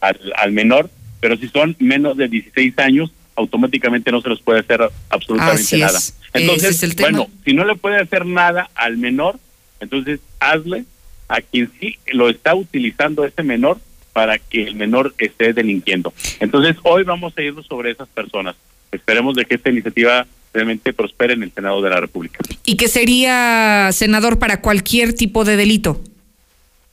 [0.00, 0.90] al, al menor,
[1.20, 5.98] pero si son menos de 16 años, automáticamente no se les puede hacer absolutamente nada.
[6.32, 9.38] Entonces, bueno, si no le puede hacer nada al menor,
[9.80, 10.84] entonces hazle
[11.28, 13.78] a quien sí lo está utilizando ese menor
[14.12, 16.12] para que el menor esté delinquiendo.
[16.40, 18.56] Entonces, hoy vamos a irnos sobre esas personas.
[18.90, 22.38] Esperemos de que esta iniciativa realmente prospere en el Senado de la República.
[22.64, 26.02] ¿Y que sería, senador, para cualquier tipo de delito?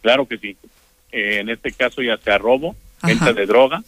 [0.02, 0.58] Claro que sí.
[1.14, 3.82] Eh, en este caso ya sea robo, venta de droga,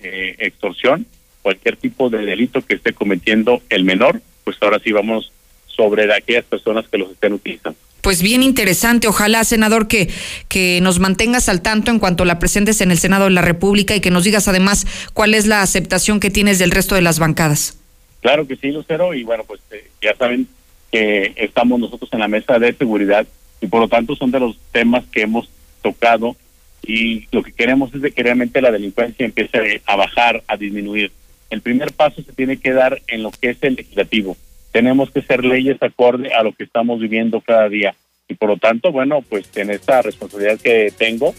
[0.00, 1.06] eh, extorsión,
[1.40, 5.30] cualquier tipo de delito que esté cometiendo el menor, pues ahora sí vamos
[5.66, 7.78] sobre aquellas personas que los estén utilizando.
[8.00, 9.06] Pues bien interesante.
[9.06, 10.10] Ojalá, senador, que,
[10.48, 13.94] que nos mantengas al tanto en cuanto la presentes en el Senado de la República
[13.94, 17.20] y que nos digas además cuál es la aceptación que tienes del resto de las
[17.20, 17.76] bancadas.
[18.22, 20.46] Claro que sí, Lucero, y bueno, pues eh, ya saben
[20.90, 23.26] que estamos nosotros en la mesa de seguridad
[23.60, 25.48] y por lo tanto son de los temas que hemos
[25.82, 26.36] tocado
[26.82, 31.10] y lo que queremos es que realmente la delincuencia empiece a bajar, a disminuir.
[31.50, 34.36] El primer paso se tiene que dar en lo que es el legislativo.
[34.70, 37.94] Tenemos que ser leyes acorde a lo que estamos viviendo cada día.
[38.28, 41.34] Y por lo tanto, bueno, pues en esta responsabilidad que tengo,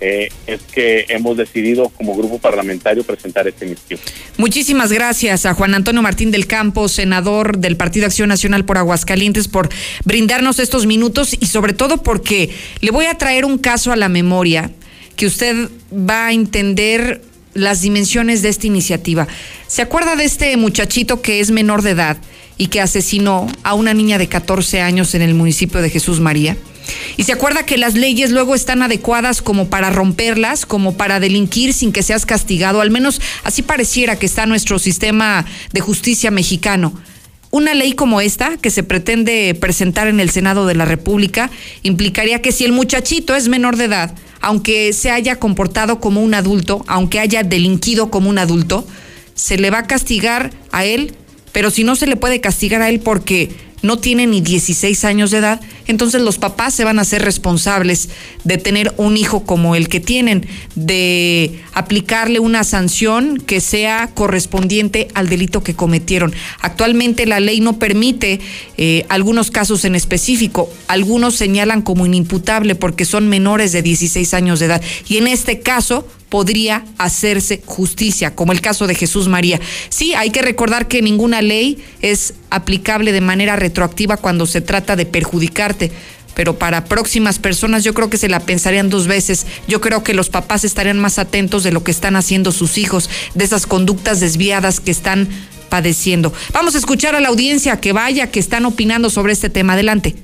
[0.00, 4.00] eh, es que hemos decidido como grupo parlamentario presentar este iniciativa.
[4.38, 9.48] Muchísimas gracias a Juan Antonio Martín del Campo, senador del Partido Acción Nacional por Aguascalientes,
[9.48, 9.68] por
[10.04, 14.08] brindarnos estos minutos y sobre todo porque le voy a traer un caso a la
[14.08, 14.70] memoria
[15.16, 17.20] que usted va a entender
[17.52, 19.26] las dimensiones de esta iniciativa.
[19.66, 22.16] ¿Se acuerda de este muchachito que es menor de edad
[22.56, 26.56] y que asesinó a una niña de 14 años en el municipio de Jesús María?
[27.16, 31.72] Y se acuerda que las leyes luego están adecuadas como para romperlas, como para delinquir
[31.72, 36.92] sin que seas castigado, al menos así pareciera que está nuestro sistema de justicia mexicano.
[37.52, 41.50] Una ley como esta, que se pretende presentar en el Senado de la República,
[41.82, 46.34] implicaría que si el muchachito es menor de edad, aunque se haya comportado como un
[46.34, 48.86] adulto, aunque haya delinquido como un adulto,
[49.34, 51.14] se le va a castigar a él,
[51.50, 53.50] pero si no se le puede castigar a él porque
[53.82, 58.10] no tiene ni 16 años de edad, entonces los papás se van a ser responsables
[58.44, 65.08] de tener un hijo como el que tienen, de aplicarle una sanción que sea correspondiente
[65.14, 66.34] al delito que cometieron.
[66.60, 68.40] Actualmente la ley no permite
[68.76, 74.60] eh, algunos casos en específico, algunos señalan como inimputable porque son menores de 16 años
[74.60, 79.60] de edad y en este caso podría hacerse justicia, como el caso de Jesús María.
[79.90, 84.96] Sí, hay que recordar que ninguna ley es aplicable de manera retroactiva cuando se trata
[84.96, 85.92] de perjudicarte,
[86.34, 89.46] pero para próximas personas yo creo que se la pensarían dos veces.
[89.68, 93.10] Yo creo que los papás estarían más atentos de lo que están haciendo sus hijos,
[93.34, 95.28] de esas conductas desviadas que están
[95.68, 96.32] padeciendo.
[96.52, 99.72] Vamos a escuchar a la audiencia que vaya, que están opinando sobre este tema.
[99.72, 100.16] Adelante.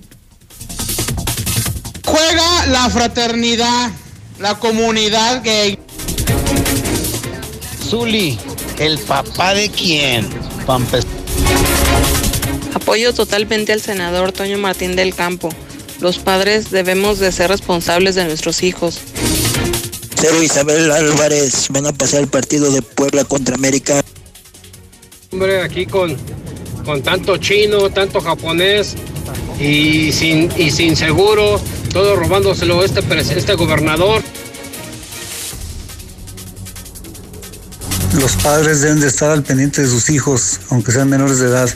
[2.05, 3.90] Juega la fraternidad,
[4.38, 5.79] la comunidad gay.
[7.87, 8.37] Zuli,
[8.81, 10.29] ¿el papá de quién?
[12.75, 15.51] Apoyo totalmente al senador Toño Martín del Campo.
[16.01, 18.99] Los padres debemos de ser responsables de nuestros hijos.
[20.16, 24.03] Cero Isabel Álvarez, van a pasar el partido de Puebla contra América.
[25.31, 26.16] Hombre, aquí con,
[26.85, 28.96] con tanto chino, tanto japonés
[29.61, 31.61] y sin, y sin seguro,
[31.92, 33.01] todo robándoselo este,
[33.37, 34.22] este gobernador.
[38.20, 41.68] Los padres deben de estar al pendiente de sus hijos, aunque sean menores de edad.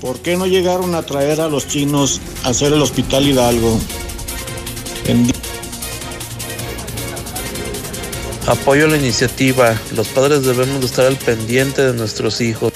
[0.00, 3.78] ¿Por qué no llegaron a traer a los chinos a hacer el hospital Hidalgo?
[5.06, 5.32] En...
[8.48, 9.80] Apoyo la iniciativa.
[9.94, 12.72] Los padres debemos de estar al pendiente de nuestros hijos.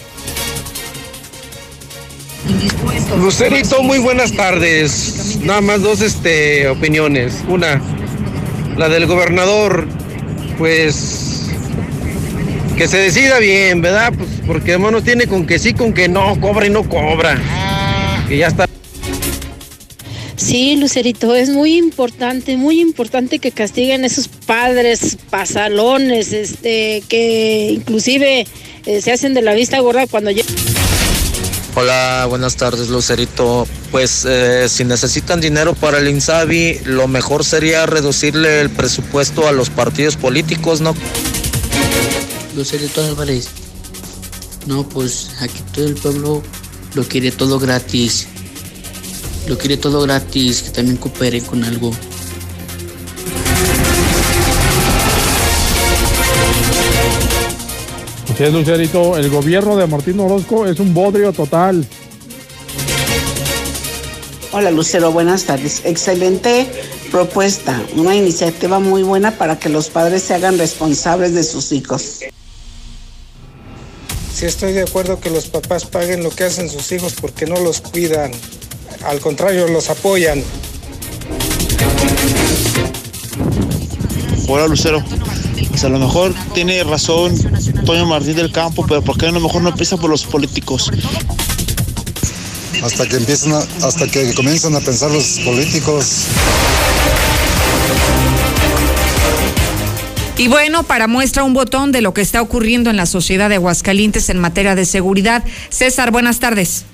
[3.18, 5.38] Lucerito, muy buenas tardes.
[5.42, 7.34] Nada más dos este, opiniones.
[7.48, 7.82] Una,
[8.76, 9.86] la del gobernador
[10.60, 11.46] pues
[12.76, 14.12] que se decida bien, ¿verdad?
[14.14, 17.40] Pues porque no tiene con que sí, con que no, cobra y no cobra.
[18.28, 18.68] Que ya está.
[20.36, 28.46] Sí, Lucerito, es muy importante, muy importante que castiguen esos padres pasalones, este, que inclusive
[28.84, 30.54] eh, se hacen de la vista gorda cuando llegan.
[31.76, 33.66] Hola, buenas tardes, Lucerito.
[33.92, 39.52] Pues eh, si necesitan dinero para el Insabi, lo mejor sería reducirle el presupuesto a
[39.52, 40.94] los partidos políticos, ¿no?
[42.56, 43.48] Lucerito Álvarez.
[44.66, 46.42] No, pues aquí todo el pueblo
[46.94, 48.26] lo quiere todo gratis.
[49.46, 51.92] Lo quiere todo gratis, que también coopere con algo.
[58.44, 61.86] Es, Lucerito, el gobierno de Martín Orozco es un bodrio total.
[64.52, 65.82] Hola Lucero, buenas tardes.
[65.84, 66.66] Excelente
[67.10, 72.20] propuesta, una iniciativa muy buena para que los padres se hagan responsables de sus hijos.
[74.34, 77.60] Sí estoy de acuerdo que los papás paguen lo que hacen sus hijos porque no
[77.60, 78.30] los cuidan,
[79.04, 80.42] al contrario, los apoyan.
[84.48, 85.04] Hola Lucero,
[85.68, 87.34] pues a lo mejor tiene razón
[87.84, 90.90] Toño Martín del Campo, pero ¿por qué a lo mejor no empieza por los políticos?
[92.82, 96.26] Hasta que empiecen hasta que comiencen a pensar los políticos.
[100.38, 103.56] Y bueno, para muestra un botón de lo que está ocurriendo en la sociedad de
[103.56, 105.44] Aguascalientes en materia de seguridad.
[105.68, 106.86] César, buenas tardes.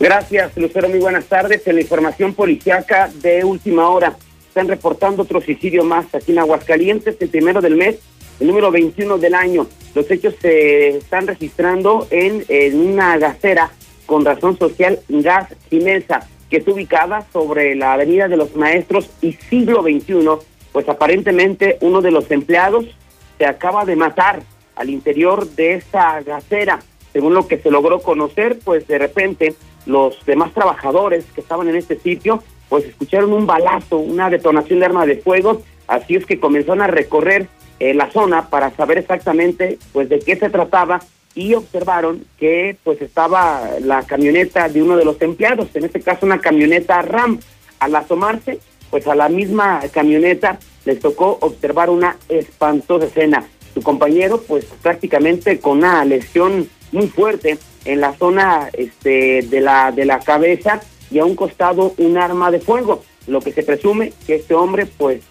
[0.00, 0.88] Gracias, Lucero.
[0.88, 1.66] Muy buenas tardes.
[1.66, 4.16] En la información policiaca de última hora,
[4.48, 7.96] están reportando otro suicidio más aquí en Aguascalientes, el primero del mes
[8.40, 9.66] el número 21 del año.
[9.94, 12.44] Los hechos se están registrando en,
[12.74, 13.70] una gasera
[14.06, 19.32] con razón social Gas Ginesa, que es ubicada sobre la Avenida de los Maestros y
[19.32, 20.28] siglo XXI,
[20.72, 22.86] pues aparentemente uno de los empleados
[23.38, 24.42] se acaba de matar
[24.76, 26.80] al interior de esta gasera.
[27.12, 29.54] Según lo que se logró conocer, pues de repente
[29.86, 34.86] los demás trabajadores que estaban en este sitio, pues escucharon un balazo, una detonación de
[34.86, 37.48] arma de fuego, así es que comenzaron a recorrer
[37.80, 41.00] eh, la zona para saber exactamente pues de qué se trataba
[41.34, 46.26] y observaron que pues estaba la camioneta de uno de los empleados, en este caso
[46.26, 47.40] una camioneta RAM.
[47.80, 53.44] Al asomarse, pues a la misma camioneta les tocó observar una espantosa escena.
[53.74, 59.90] Su compañero pues prácticamente con una lesión muy fuerte en la zona este de la
[59.90, 60.80] de la cabeza
[61.10, 64.86] y a un costado un arma de fuego, lo que se presume que este hombre
[64.86, 65.22] pues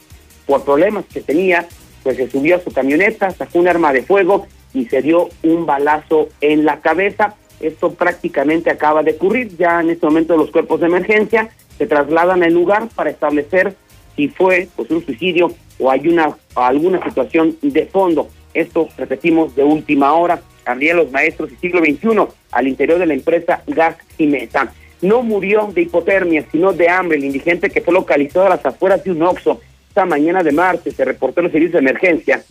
[0.46, 1.68] por problemas que tenía
[2.04, 5.66] pues se subió a su camioneta, sacó un arma de fuego y se dio un
[5.66, 7.36] balazo en la cabeza.
[7.60, 9.56] Esto prácticamente acaba de ocurrir.
[9.58, 13.76] Ya en este momento los cuerpos de emergencia se trasladan al lugar para establecer
[14.16, 18.28] si fue pues, un suicidio o hay una alguna situación de fondo.
[18.54, 20.42] Esto, repetimos, de última hora.
[20.64, 24.72] También los maestros del siglo XXI al interior de la empresa Gas y Mesa.
[25.02, 27.18] No murió de hipotermia, sino de hambre.
[27.18, 29.60] El indigente que fue localizado a las afueras de un Oxxo
[29.94, 32.44] esta mañana de martes se reportó en los servicios de emergencia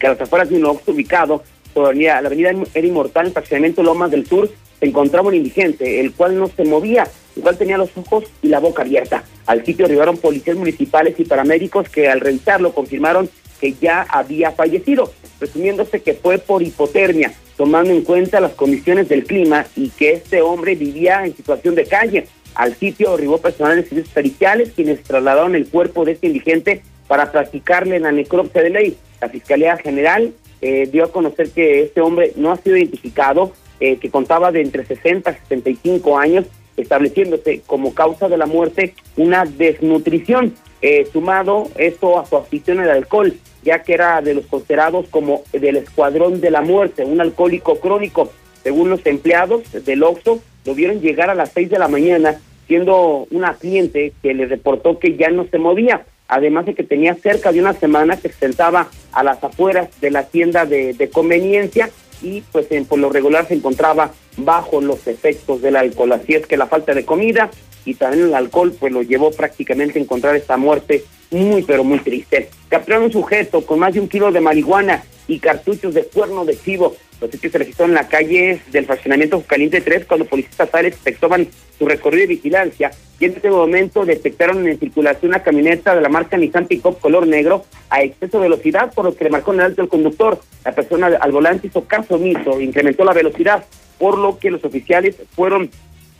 [0.00, 1.42] que a las afueras de un Oxxo ubicado
[1.74, 6.12] todavía la avenida Era Inmortal, en fraccionamiento Lomas del Sur, se encontraba un indigente, el
[6.12, 9.22] cual no se movía, el cual tenía los ojos y la boca abierta.
[9.44, 13.28] Al sitio arribaron policías municipales y paramédicos que al revisarlo confirmaron
[13.60, 19.24] que ya había fallecido, presumiéndose que fue por hipotermia, tomando en cuenta las condiciones del
[19.24, 22.28] clima y que este hombre vivía en situación de calle.
[22.58, 27.30] Al sitio arribó personal de servicios periciales quienes trasladaron el cuerpo de este indigente para
[27.30, 28.96] practicarle la necropsia de ley.
[29.20, 33.98] La Fiscalía General eh, dio a conocer que este hombre no ha sido identificado, eh,
[33.98, 36.46] que contaba de entre 60 y 65 años,
[36.76, 40.52] estableciéndose como causa de la muerte una desnutrición,
[40.82, 45.44] eh, sumado esto a su afición al alcohol, ya que era de los considerados como
[45.52, 48.32] del escuadrón de la muerte, un alcohólico crónico.
[48.64, 53.26] Según los empleados del OXXO, lo vieron llegar a las 6 de la mañana, siendo
[53.30, 57.50] una cliente que le reportó que ya no se movía además de que tenía cerca
[57.50, 61.90] de una semana que se sentaba a las afueras de la tienda de, conveniencia
[62.20, 66.12] y pues por lo regular se encontraba bajo los efectos del alcohol.
[66.12, 67.50] Así es que la falta de comida
[67.84, 71.98] y también el alcohol pues lo llevó prácticamente a encontrar esta muerte muy pero muy
[72.00, 72.50] triste.
[72.68, 76.58] Capturaron un sujeto con más de un kilo de marihuana y cartuchos de cuerno de
[76.58, 76.96] chivo.
[77.20, 81.48] Los hechos se registraron en la calle del fraccionamiento Caliente 3 cuando policías estatales efectuaban
[81.78, 82.90] su recorrido de vigilancia
[83.20, 87.26] y en ese momento detectaron en circulación una camioneta de la marca Nissan Pickup color
[87.26, 90.40] negro a exceso de velocidad, por lo que le marcó en el alto el conductor.
[90.64, 93.64] La persona al volante hizo caso omiso, incrementó la velocidad,
[93.98, 95.70] por lo que los oficiales fueron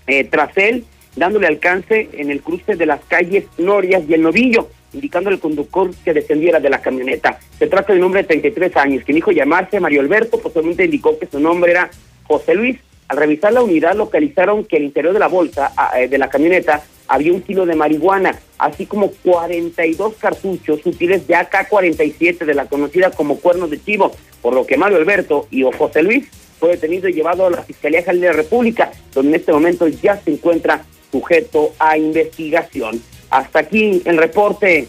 [0.08, 0.84] eh, tras él,
[1.14, 5.90] dándole alcance en el cruce de las calles Norias y el Novillo indicando al conductor
[6.04, 7.38] que descendiera de la camioneta.
[7.58, 11.18] Se trata de un hombre de 33 años, quien dijo llamarse Mario Alberto, posteriormente indicó
[11.18, 11.90] que su nombre era
[12.24, 12.78] José Luis.
[13.08, 16.28] Al revisar la unidad localizaron que el interior de la bolsa ah, eh, de la
[16.28, 22.66] camioneta había un kilo de marihuana, así como 42 cartuchos útiles de AK-47 de la
[22.66, 24.12] conocida como cuerno de chivo,
[24.42, 26.28] por lo que Mario Alberto y José Luis
[26.58, 29.88] fue detenido y llevado a la Fiscalía General de la República, donde en este momento
[29.88, 33.00] ya se encuentra sujeto a investigación.
[33.30, 34.88] Hasta aquí el reporte.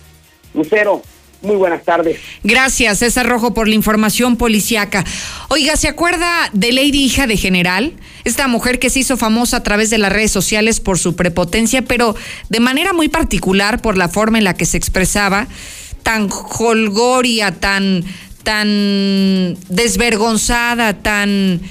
[0.54, 1.02] Lucero,
[1.42, 2.20] muy buenas tardes.
[2.44, 5.06] Gracias, César Rojo, por la información policiaca.
[5.50, 7.94] Oiga, ¿se acuerda de Lady Hija de General?
[8.26, 11.82] Esta mujer que se hizo famosa a través de las redes sociales por su prepotencia,
[11.82, 12.16] pero
[12.50, 15.48] de manera muy particular por la forma en la que se expresaba,
[16.04, 16.30] tan
[16.60, 18.04] holgoria, tan,
[18.44, 21.62] tan desvergonzada, tan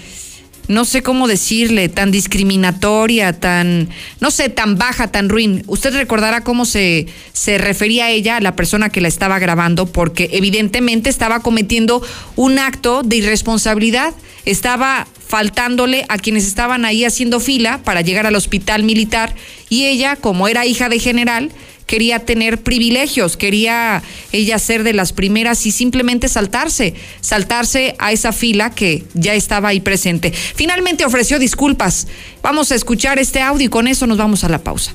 [0.69, 3.89] no sé cómo decirle, tan discriminatoria, tan,
[4.21, 5.64] no sé, tan baja, tan ruin.
[5.66, 9.87] Usted recordará cómo se, se refería a ella, a la persona que la estaba grabando,
[9.87, 12.03] porque evidentemente estaba cometiendo
[12.37, 14.14] un acto de irresponsabilidad,
[14.45, 19.35] estaba faltándole a quienes estaban ahí haciendo fila para llegar al hospital militar
[19.69, 21.51] y ella, como era hija de general,
[21.89, 28.32] quería tener privilegios, quería ella ser de las primeras y simplemente saltarse, saltarse a esa
[28.32, 30.30] fila que ya estaba ahí presente.
[30.30, 32.07] Finalmente ofreció disculpas.
[32.43, 34.93] Vamos a escuchar este audio y con eso nos vamos a la pausa.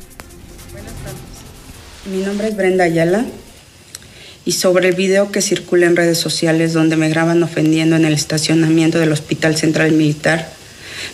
[0.71, 2.15] Buenas tardes.
[2.15, 3.25] Mi nombre es Brenda Ayala
[4.45, 8.13] y sobre el video que circula en redes sociales donde me graban ofendiendo en el
[8.13, 10.53] estacionamiento del Hospital Central Militar,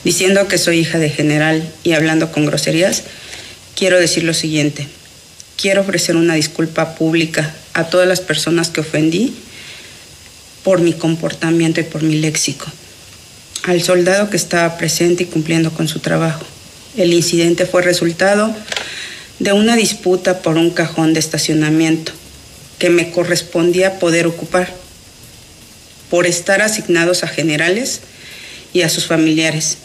[0.03, 3.03] diciendo que soy hija de general y hablando con groserías,
[3.75, 4.87] quiero decir lo siguiente
[5.59, 9.33] quiero ofrecer una disculpa pública a todas las personas que ofendí
[10.63, 12.65] por mi comportamiento y por mi léxico.
[13.63, 16.45] Al soldado que estaba presente y cumpliendo con su trabajo.
[16.95, 18.55] El incidente fue resultado
[19.39, 22.13] de una disputa por un cajón de estacionamiento
[22.77, 24.73] que me correspondía poder ocupar
[26.09, 27.99] por estar asignados a generales
[28.71, 29.77] y a sus familiares.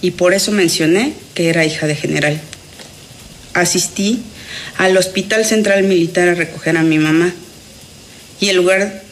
[0.00, 2.40] Y por eso mencioné que era hija de general.
[3.52, 4.22] Asistí
[4.76, 7.32] al Hospital Central Militar a recoger a mi mamá
[8.40, 9.02] y el lugar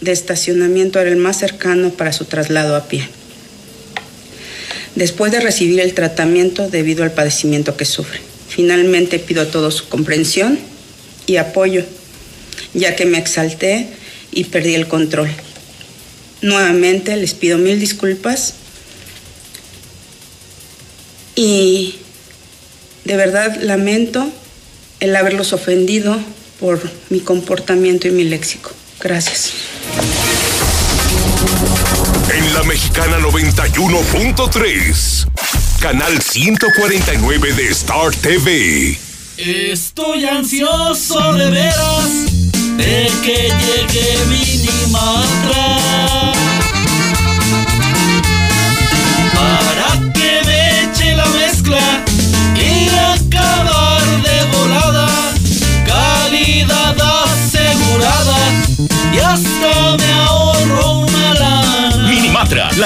[0.00, 3.08] de estacionamiento era el más cercano para su traslado a pie.
[4.96, 9.88] Después de recibir el tratamiento debido al padecimiento que sufre, finalmente pido a todos su
[9.88, 10.58] comprensión
[11.26, 11.84] y apoyo,
[12.74, 13.86] ya que me exalté
[14.32, 15.30] y perdí el control.
[16.42, 18.54] Nuevamente les pido mil disculpas
[21.36, 21.96] y
[23.04, 24.30] de verdad lamento
[25.00, 26.16] el haberlos ofendido
[26.58, 28.70] por mi comportamiento y mi léxico.
[29.00, 29.52] Gracias.
[32.32, 35.26] En la mexicana 91.3
[35.80, 38.98] canal 149 de Star TV.
[39.38, 42.26] Estoy ansioso de veras
[42.76, 45.78] de que llegue Minimatra
[49.34, 52.04] para que me eche la mezcla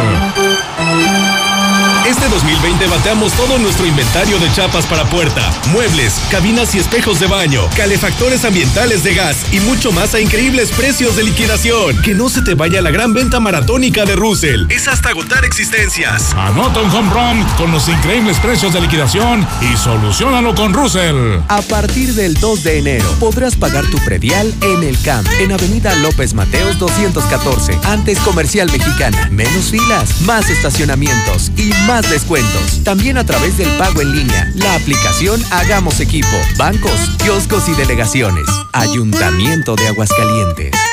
[2.06, 7.26] Este 2020 bateamos todo nuestro inventario de chapas para puerta, muebles, cabinas y espejos de
[7.26, 12.00] baño, calefactores ambientales de gas y mucho más a increíbles precios de liquidación.
[12.02, 14.66] Que no se te vaya la gran venta maratónica de Russell.
[14.68, 16.34] Es hasta agotar existencias.
[16.34, 21.40] Anota un home run con los increíbles precios de liquidación y solucionalo con Russell.
[21.48, 25.94] A partir del 2 de enero podrás pagar tu predial en el CAMP, en Avenida
[25.96, 29.28] López Mateos 214, antes Comercial Mexicana.
[29.30, 32.82] Menos filas, más estacionamientos y más descuentos.
[32.84, 38.46] También a través del pago en línea, la aplicación Hagamos Equipo, bancos, kioscos y delegaciones.
[38.72, 40.91] Ayuntamiento de Aguascalientes.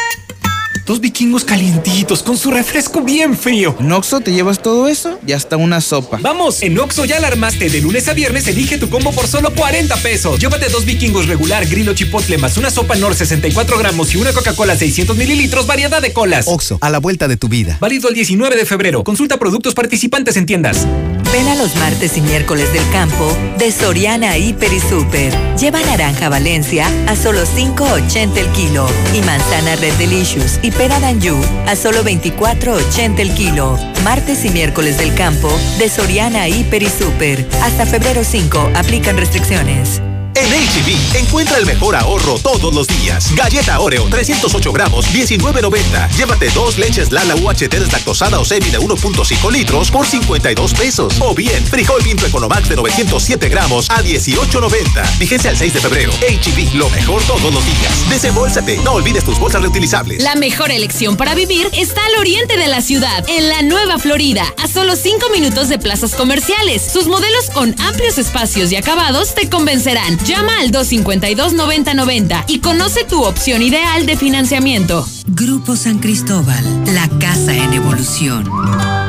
[0.89, 3.75] Dos vikingos calientitos con su refresco bien frío.
[3.79, 5.19] ¿En Oxxo te llevas todo eso?
[5.23, 6.17] Y hasta una sopa.
[6.19, 7.69] Vamos, en Oxxo ya la armaste.
[7.69, 10.39] De lunes a viernes elige tu combo por solo 40 pesos.
[10.39, 14.75] Llévate dos vikingos regular, grillo chipotle más una sopa Nor 64 gramos y una Coca-Cola
[14.75, 16.47] 600 mililitros, variedad de colas.
[16.47, 17.77] Oxxo, a la vuelta de tu vida.
[17.79, 19.03] Válido el 19 de febrero.
[19.03, 20.87] Consulta productos participantes en tiendas.
[21.31, 25.31] Ven a los martes y miércoles del campo de Soriana Hiper y Super.
[25.59, 31.35] Lleva naranja Valencia a solo 5.80 el kilo y manzana Red Delicious y pera Danju
[31.67, 33.77] a solo 24.80 el kilo.
[34.05, 37.45] Martes y miércoles del campo de Soriana Hiper y Super.
[37.61, 40.01] Hasta febrero 5 aplican restricciones.
[40.35, 43.33] En HB, encuentra el mejor ahorro todos los días.
[43.35, 46.09] Galleta Oreo, 308 gramos, 19.90.
[46.15, 51.15] Llévate dos leches Lala UHT deslactosada o semi de 1.5 litros por 52 pesos.
[51.19, 55.17] O bien, frijol Pinto Economax de 907 gramos a 18.90.
[55.17, 56.11] Vigencia al 6 de febrero.
[56.13, 58.09] HB, lo mejor todos los días.
[58.09, 60.21] Desembolsate, no olvides tus bolsas reutilizables.
[60.21, 64.43] La mejor elección para vivir está al oriente de la ciudad, en la Nueva Florida,
[64.57, 66.81] a solo 5 minutos de plazas comerciales.
[66.91, 70.18] Sus modelos con amplios espacios y acabados te convencerán.
[70.25, 75.05] Llama al 252-9090 y conoce tu opción ideal de financiamiento.
[75.27, 76.63] Grupo San Cristóbal,
[76.93, 79.08] la casa en evolución.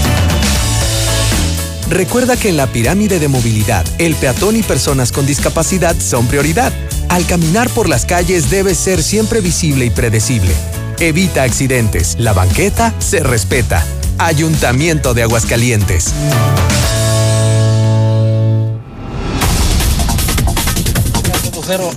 [1.91, 6.71] Recuerda que en la pirámide de movilidad, el peatón y personas con discapacidad son prioridad.
[7.09, 10.53] Al caminar por las calles debe ser siempre visible y predecible.
[11.01, 12.15] Evita accidentes.
[12.17, 13.85] La banqueta se respeta.
[14.19, 16.13] Ayuntamiento de Aguascalientes.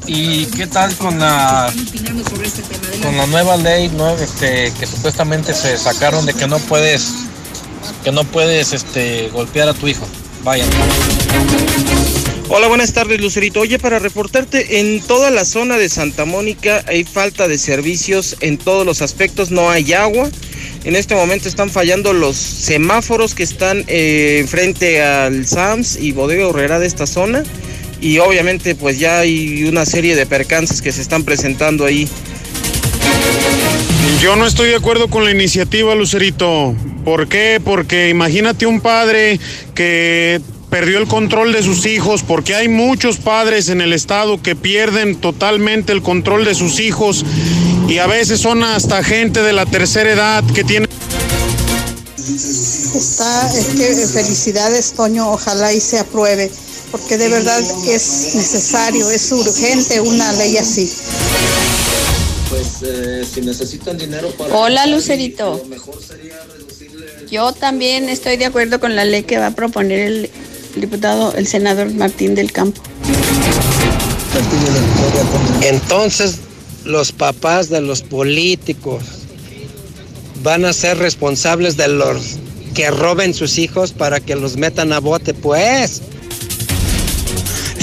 [0.06, 1.72] ¿Y qué tal con la
[3.00, 4.10] con la nueva ley ¿no?
[4.16, 7.24] este, que supuestamente se sacaron de que no puedes
[8.04, 10.06] que no puedes este, golpear a tu hijo?
[10.44, 10.64] Vaya.
[12.50, 13.60] Hola, buenas tardes, Lucerito.
[13.60, 18.58] Oye, para reportarte, en toda la zona de Santa Mónica hay falta de servicios en
[18.58, 20.28] todos los aspectos, no hay agua.
[20.84, 26.46] En este momento están fallando los semáforos que están eh, frente al SAMS y Bodega
[26.46, 27.42] Horrera de esta zona.
[28.02, 32.06] Y obviamente pues ya hay una serie de percances que se están presentando ahí.
[34.20, 36.76] Yo no estoy de acuerdo con la iniciativa, Lucerito.
[37.04, 37.60] ¿Por qué?
[37.62, 39.38] Porque imagínate un padre
[39.74, 40.40] que
[40.70, 45.16] perdió el control de sus hijos, porque hay muchos padres en el estado que pierden
[45.16, 47.24] totalmente el control de sus hijos
[47.88, 50.88] y a veces son hasta gente de la tercera edad que tiene
[52.98, 56.50] está, es que felicidades, Toño, ojalá y se apruebe,
[56.90, 60.92] porque de verdad es necesario, es urgente una ley así.
[62.48, 64.54] Pues eh, si necesitan dinero para...
[64.56, 65.60] Hola, Lucerito.
[67.30, 70.30] Yo también estoy de acuerdo con la ley que va a proponer el
[70.76, 72.82] diputado, el senador Martín del Campo.
[75.62, 76.38] Entonces,
[76.84, 79.02] los papás de los políticos
[80.42, 82.36] van a ser responsables de los
[82.74, 86.02] que roben sus hijos para que los metan a bote, pues.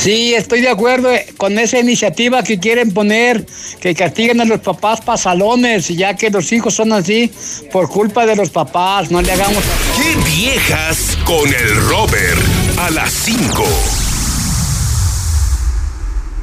[0.01, 3.45] Sí, estoy de acuerdo eh, con esa iniciativa que quieren poner,
[3.79, 7.31] que castiguen a los papás pasalones, ya que los hijos son así
[7.71, 9.63] por culpa de los papás, no le hagamos...
[9.97, 12.41] ¡Qué viejas con el Robert!
[12.79, 14.00] A las 5.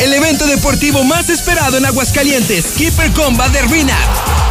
[0.00, 3.98] El evento deportivo más esperado en Aguascalientes, Keeper Combat de Rinat.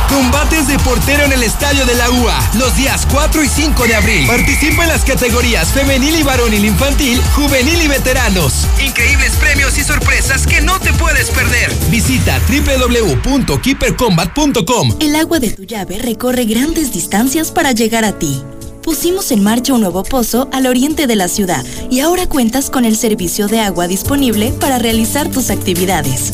[0.07, 3.95] Combates de portero en el estadio de la UA, los días 4 y 5 de
[3.95, 4.27] abril.
[4.27, 8.67] Participa en las categorías femenil y varonil infantil, juvenil y veteranos.
[8.79, 11.73] Increíbles premios y sorpresas que no te puedes perder.
[11.89, 14.97] Visita www.keepercombat.com.
[14.99, 18.43] El agua de tu llave recorre grandes distancias para llegar a ti.
[18.83, 22.85] Pusimos en marcha un nuevo pozo al oriente de la ciudad y ahora cuentas con
[22.85, 26.31] el servicio de agua disponible para realizar tus actividades.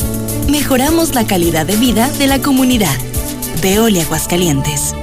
[0.48, 2.96] Mejoramos la calidad de vida de la comunidad.
[3.62, 4.94] Veolia Aguascalientes.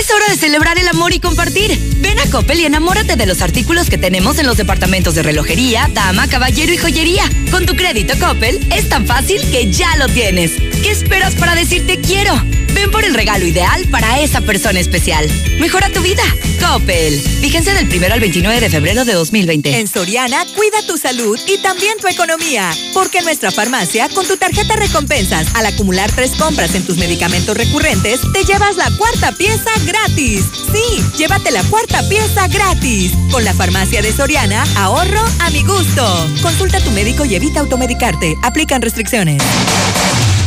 [0.00, 1.78] Es hora de celebrar el amor y compartir.
[1.98, 5.90] Ven a Coppel y enamórate de los artículos que tenemos en los departamentos de relojería,
[5.92, 7.28] dama, caballero y joyería.
[7.50, 10.52] Con tu crédito Coppel es tan fácil que ya lo tienes.
[10.82, 12.32] ¿Qué esperas para decirte quiero?
[12.72, 15.28] Ven por el regalo ideal para esa persona especial.
[15.58, 16.22] Mejora tu vida.
[16.60, 17.20] Coppel.
[17.40, 19.78] Vigencia del 1 al 29 de febrero de 2020.
[19.78, 22.70] En Soriana, cuida tu salud y también tu economía.
[22.94, 27.56] Porque en nuestra farmacia, con tu tarjeta recompensas, al acumular tres compras en tus medicamentos
[27.56, 30.44] recurrentes, te llevas la cuarta pieza gratis.
[30.72, 33.12] Sí, llévate la cuarta pieza gratis.
[33.30, 36.04] Con la farmacia de Soriana, ahorro a mi gusto.
[36.42, 38.36] Consulta a tu médico y evita automedicarte.
[38.42, 39.42] Aplican restricciones.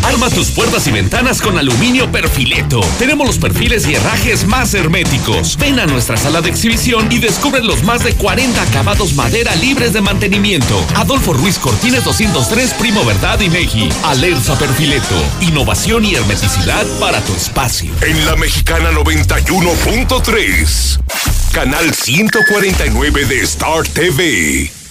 [0.04, 2.82] Arma tus puertas y ventanas con aluminio perfileto.
[3.00, 5.58] Tenemos los perfiles y herrajes más herméticos.
[5.58, 9.94] Ven a nuestra sala de exhibición y descubre los más de 40 acabados madera libres
[9.94, 10.86] de mantenimiento.
[10.96, 13.90] Adolfo Ruiz Cortines 203, Primo Verdad y Meji.
[14.04, 15.16] Alerza Perfileto.
[15.42, 17.94] Innovación y hermeticidad para tu espacio.
[18.02, 21.00] En la Mexicana 91.3.
[21.54, 24.83] Canal 149 de Star TV.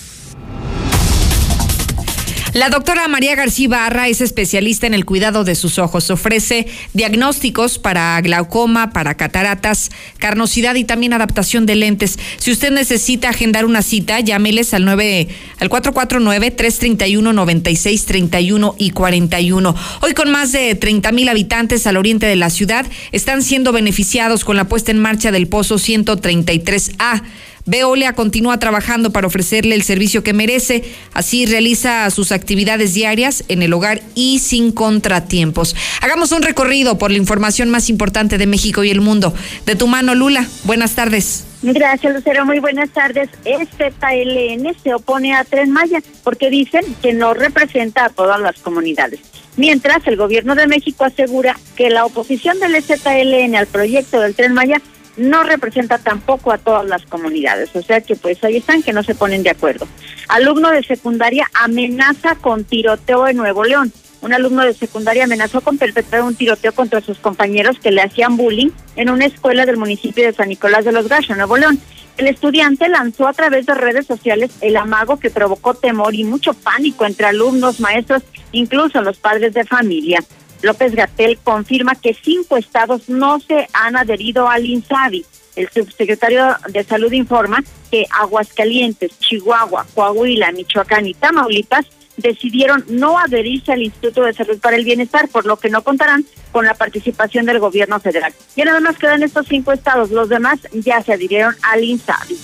[2.54, 6.10] La doctora María García Barra es especialista en el cuidado de sus ojos.
[6.10, 12.18] Ofrece diagnósticos para glaucoma, para cataratas, carnosidad y también adaptación de lentes.
[12.36, 15.28] Si usted necesita agendar una cita, llámeles al 9
[15.60, 19.74] al 449 331 96 31 y 41.
[20.02, 24.44] Hoy con más de 30 mil habitantes al oriente de la ciudad están siendo beneficiados
[24.44, 27.22] con la puesta en marcha del pozo 133A.
[27.64, 30.84] Veolia continúa trabajando para ofrecerle el servicio que merece.
[31.14, 35.76] Así realiza sus actividades diarias en el hogar y sin contratiempos.
[36.00, 39.32] Hagamos un recorrido por la información más importante de México y el mundo.
[39.64, 40.46] De tu mano, Lula.
[40.64, 41.44] Buenas tardes.
[41.62, 42.44] Gracias, Lucero.
[42.44, 43.28] Muy buenas tardes.
[43.44, 49.20] ZLN se opone a Tren Maya porque dicen que no representa a todas las comunidades.
[49.56, 54.54] Mientras, el gobierno de México asegura que la oposición del ZLN al proyecto del Tren
[54.54, 54.82] Maya
[55.16, 57.74] no representa tampoco a todas las comunidades.
[57.74, 59.86] O sea que pues ahí están que no se ponen de acuerdo.
[60.28, 63.92] Alumno de secundaria amenaza con tiroteo en Nuevo León.
[64.22, 68.36] Un alumno de secundaria amenazó con perpetrar un tiroteo contra sus compañeros que le hacían
[68.36, 71.80] bullying en una escuela del municipio de San Nicolás de los Gallos, Nuevo León.
[72.18, 76.54] El estudiante lanzó a través de redes sociales el amago que provocó temor y mucho
[76.54, 80.22] pánico entre alumnos, maestros, incluso los padres de familia.
[80.62, 85.24] López Gatel confirma que cinco estados no se han adherido al INSABI.
[85.56, 91.86] El subsecretario de Salud informa que Aguascalientes, Chihuahua, Coahuila, Michoacán y Tamaulipas
[92.16, 96.24] decidieron no adherirse al Instituto de Salud para el Bienestar, por lo que no contarán
[96.52, 98.32] con la participación del gobierno federal.
[98.56, 102.38] Ya nada más quedan estos cinco estados, los demás ya se adhirieron al INSABI.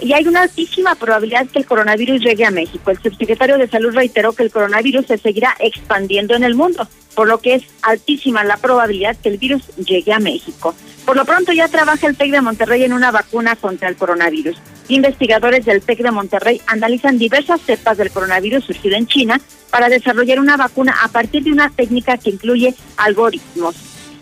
[0.00, 2.90] y hay una altísima probabilidad que el coronavirus llegue a México.
[2.90, 7.28] El subsecretario de Salud reiteró que el coronavirus se seguirá expandiendo en el mundo, por
[7.28, 10.74] lo que es altísima la probabilidad que el virus llegue a México.
[11.04, 14.56] Por lo pronto ya trabaja el TEC de Monterrey en una vacuna contra el coronavirus.
[14.88, 19.40] Investigadores del TEC de Monterrey analizan diversas cepas del coronavirus surgido en China
[19.70, 23.74] para desarrollar una vacuna a partir de una técnica que incluye algoritmos.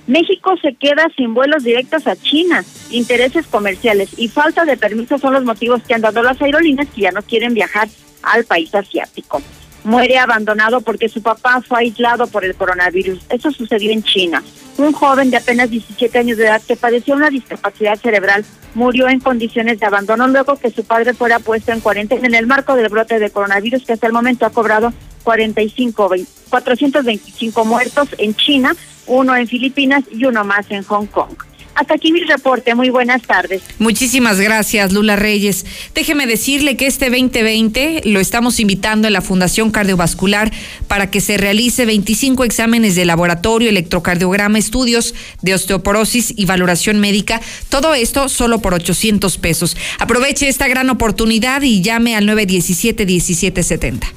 [0.07, 5.34] México se queda sin vuelos directos a China, intereses comerciales y falta de permisos son
[5.34, 7.88] los motivos que han dado las aerolíneas que ya no quieren viajar
[8.22, 9.43] al país asiático.
[9.85, 13.20] Muere abandonado porque su papá fue aislado por el coronavirus.
[13.31, 14.43] Eso sucedió en China.
[14.76, 19.20] Un joven de apenas 17 años de edad que padecía una discapacidad cerebral murió en
[19.20, 22.89] condiciones de abandono luego que su padre fuera puesto en cuarentena en el marco del
[22.89, 24.93] brote de coronavirus que hasta el momento ha cobrado
[25.24, 26.11] 45,
[26.49, 28.74] 425 muertos en China,
[29.07, 31.49] uno en Filipinas y uno más en Hong Kong.
[31.75, 32.75] Hasta aquí mi reporte.
[32.75, 33.62] Muy buenas tardes.
[33.79, 35.64] Muchísimas gracias, Lula Reyes.
[35.95, 40.51] Déjeme decirle que este 2020 lo estamos invitando en la Fundación Cardiovascular
[40.89, 47.41] para que se realice 25 exámenes de laboratorio, electrocardiograma, estudios de osteoporosis y valoración médica.
[47.68, 49.77] Todo esto solo por 800 pesos.
[49.99, 54.12] Aproveche esta gran oportunidad y llame al 917 1770.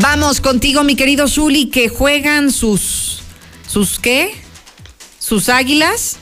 [0.00, 3.20] Vamos contigo, mi querido Zuli, que juegan sus.
[3.66, 4.30] ¿Sus qué?
[5.18, 6.18] ¿Sus águilas?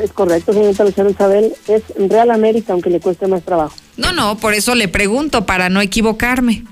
[0.00, 1.52] Es correcto, señorita Luciana Isabel.
[1.66, 3.74] Es Real América, aunque le cueste más trabajo.
[3.96, 6.64] No, no, por eso le pregunto, para no equivocarme.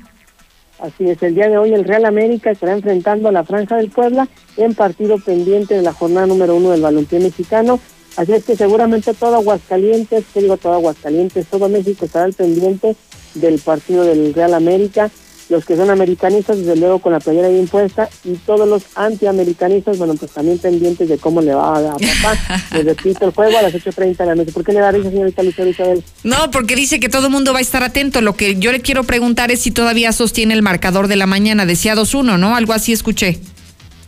[0.79, 3.91] Así es, el día de hoy el Real América estará enfrentando a la Franja del
[3.91, 7.81] Puebla en partido pendiente de la jornada número uno del balompié mexicano.
[8.17, 12.95] Así es que seguramente todo Aguascalientes, que digo todo Aguascalientes, todo México estará al pendiente
[13.35, 15.11] del partido del Real América
[15.53, 19.99] los que son americanistas, desde luego con la playera bien puesta, y todos los antiamericanistas,
[19.99, 22.65] bueno, pues también pendientes de cómo le va a, papá.
[22.73, 24.53] Les repito, el juego a las 8.30 de la noche.
[24.53, 26.03] ¿Por qué le da risa, señorita Lucía Isabel?
[26.25, 28.21] No, porque dice que todo el mundo va a estar atento.
[28.23, 31.67] Lo que yo le quiero preguntar es si todavía sostiene el marcador de la mañana.
[31.67, 32.57] Decía 2-1, ¿no?
[32.57, 33.39] Algo así escuché.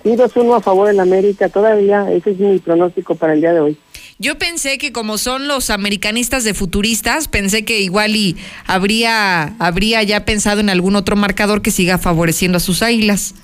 [0.03, 2.11] Sí, 2-1 a favor del América, todavía.
[2.11, 3.79] Ese es mi pronóstico para el día de hoy.
[4.21, 10.05] Yo pensé que como son los americanistas de futuristas, pensé que igual y habría, habría
[10.05, 13.35] ya pensado en algún otro marcador que siga favoreciendo a sus águilas.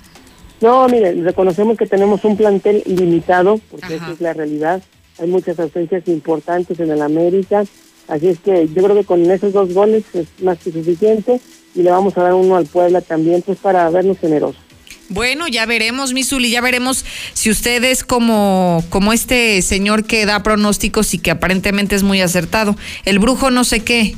[0.61, 4.81] No, mire, reconocemos que tenemos un plantel limitado, porque esa es la realidad.
[5.19, 7.65] Hay muchas ausencias importantes en el América,
[8.07, 11.41] así es que yo creo que con esos dos goles es más que suficiente
[11.75, 14.70] y le vamos a dar uno al Puebla también, pues para vernos generosos.
[15.11, 17.03] Bueno, ya veremos, Misuli, ya veremos
[17.33, 22.77] si ustedes como, como este señor que da pronósticos y que aparentemente es muy acertado.
[23.03, 24.15] El brujo no sé qué.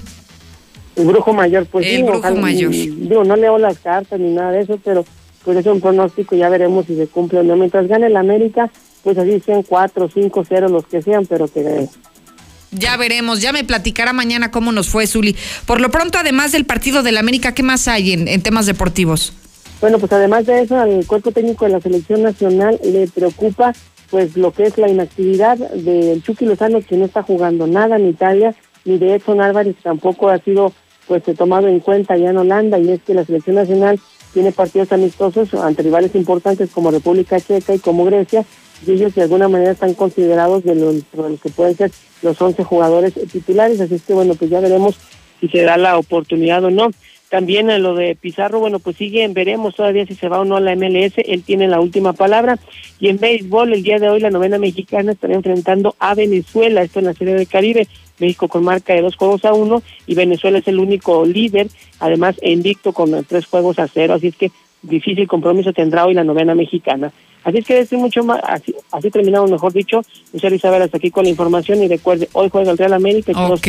[0.96, 2.70] El brujo mayor, pues El brujo mayor.
[2.70, 5.04] Digo, no leo las cartas ni nada de eso, pero
[5.44, 7.56] pues es un pronóstico, ya veremos si se cumple o no.
[7.56, 8.70] Mientras gane el América,
[9.04, 11.88] pues así sean cuatro, cinco, cero, los que sean, pero que
[12.72, 15.36] Ya veremos, ya me platicará mañana cómo nos fue, Zuli.
[15.66, 19.34] Por lo pronto, además del partido del América, ¿qué más hay en, en temas deportivos?
[19.84, 23.74] Bueno, pues además de eso, al cuerpo técnico de la selección nacional le preocupa
[24.10, 28.08] pues lo que es la inactividad del Chucky Lozano, que no está jugando nada en
[28.08, 28.56] Italia,
[28.86, 30.72] ni de Edson Álvarez tampoco ha sido
[31.06, 34.00] pues tomado en cuenta ya en Holanda, y es que la selección nacional
[34.34, 38.46] tiene partidos amistosos ante rivales importantes como República Checa y como Grecia,
[38.88, 42.64] y ellos de alguna manera están considerados de los, los que pueden ser los 11
[42.64, 44.96] jugadores titulares, así es que bueno, pues ya veremos
[45.42, 46.90] si se da la oportunidad o no.
[47.34, 50.56] También en lo de Pizarro, bueno, pues siguen, veremos todavía si se va o no
[50.56, 52.60] a la MLS, él tiene la última palabra.
[53.00, 57.00] Y en béisbol, el día de hoy la novena mexicana estará enfrentando a Venezuela, esto
[57.00, 57.88] en la Serie del Caribe,
[58.20, 61.70] México con marca de dos juegos a uno y Venezuela es el único líder,
[62.00, 64.52] además invicto con tres juegos a cero, así es que
[64.84, 67.12] difícil compromiso tendrá hoy la novena mexicana.
[67.44, 70.02] Así es que decir mucho más, así, así terminamos, mejor dicho.
[70.32, 73.32] Muchas Isabel, hasta aquí con la información y recuerde, hoy juega el Real América.
[73.34, 73.68] ok,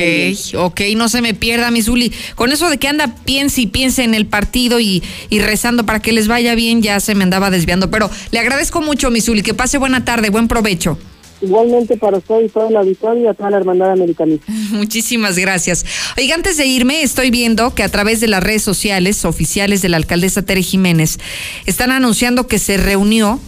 [0.56, 2.12] ok, no se me pierda, mi Zuli.
[2.36, 6.00] Con eso de que anda piense y piense en el partido y, y rezando para
[6.00, 7.90] que les vaya bien, ya se me andaba desviando.
[7.90, 10.96] Pero le agradezco mucho, mi Zuli, que pase buena tarde, buen provecho.
[11.42, 14.46] Igualmente para usted y toda la auditorio y a toda la hermandad americanista.
[14.70, 15.84] Muchísimas gracias.
[16.16, 19.88] Oiga, antes de irme, estoy viendo que a través de las redes sociales oficiales de
[19.88, 21.18] la alcaldesa Tere Jiménez
[21.66, 23.40] están anunciando que se reunió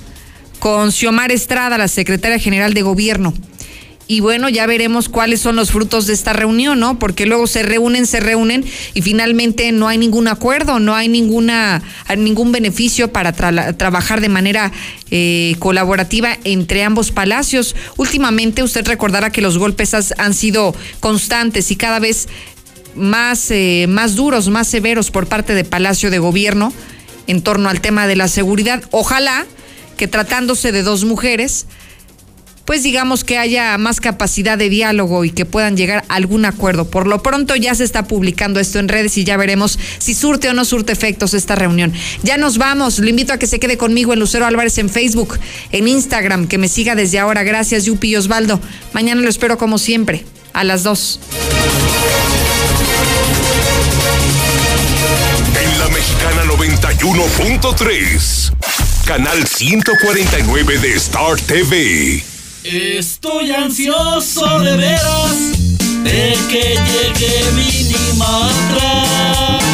[0.59, 3.35] con Xiomar Estrada, la secretaria general de gobierno.
[4.09, 6.99] Y bueno, ya veremos cuáles son los frutos de esta reunión, ¿no?
[6.99, 11.83] Porque luego se reúnen, se reúnen y finalmente no hay ningún acuerdo, no hay ninguna
[12.17, 14.71] ningún beneficio para trabajar de manera
[15.11, 17.75] eh, colaborativa entre ambos palacios.
[17.97, 22.29] Últimamente usted recordará que los golpes han sido constantes y cada vez
[22.95, 26.73] más, eh, más duros, más severos por parte de Palacio de Gobierno
[27.27, 28.85] en torno al tema de la seguridad.
[28.93, 29.47] Ojalá
[29.97, 31.67] que tratándose de dos mujeres,
[32.67, 36.91] pues digamos que haya más capacidad de diálogo y que puedan llegar a algún acuerdo.
[36.91, 40.49] Por lo pronto ya se está publicando esto en redes y ya veremos si surte
[40.49, 41.93] o no surte efectos esta reunión.
[42.25, 45.39] Ya nos vamos, lo invito a que se quede conmigo en Lucero Álvarez en Facebook,
[45.71, 47.45] en Instagram, que me siga desde ahora.
[47.45, 48.61] Gracias, Yupi y Osvaldo.
[48.93, 51.21] Mañana lo espero como siempre, a las 2.
[55.63, 58.53] En la Mexicana 91.3,
[59.07, 62.25] canal 149 de Star TV.
[62.65, 65.53] Estoy ansioso de veras
[66.03, 69.66] de que llegue Minimatra para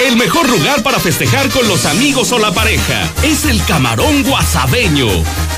[0.00, 5.06] El mejor lugar para festejar con los amigos o la pareja es el Camarón Guasabeño.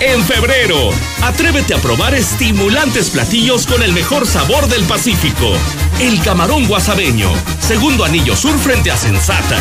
[0.00, 0.90] En febrero,
[1.22, 5.52] atrévete a probar estimulantes platillos con el mejor sabor del Pacífico.
[6.00, 7.30] El Camarón Guasabeño,
[7.60, 9.58] segundo anillo sur frente a Sensata.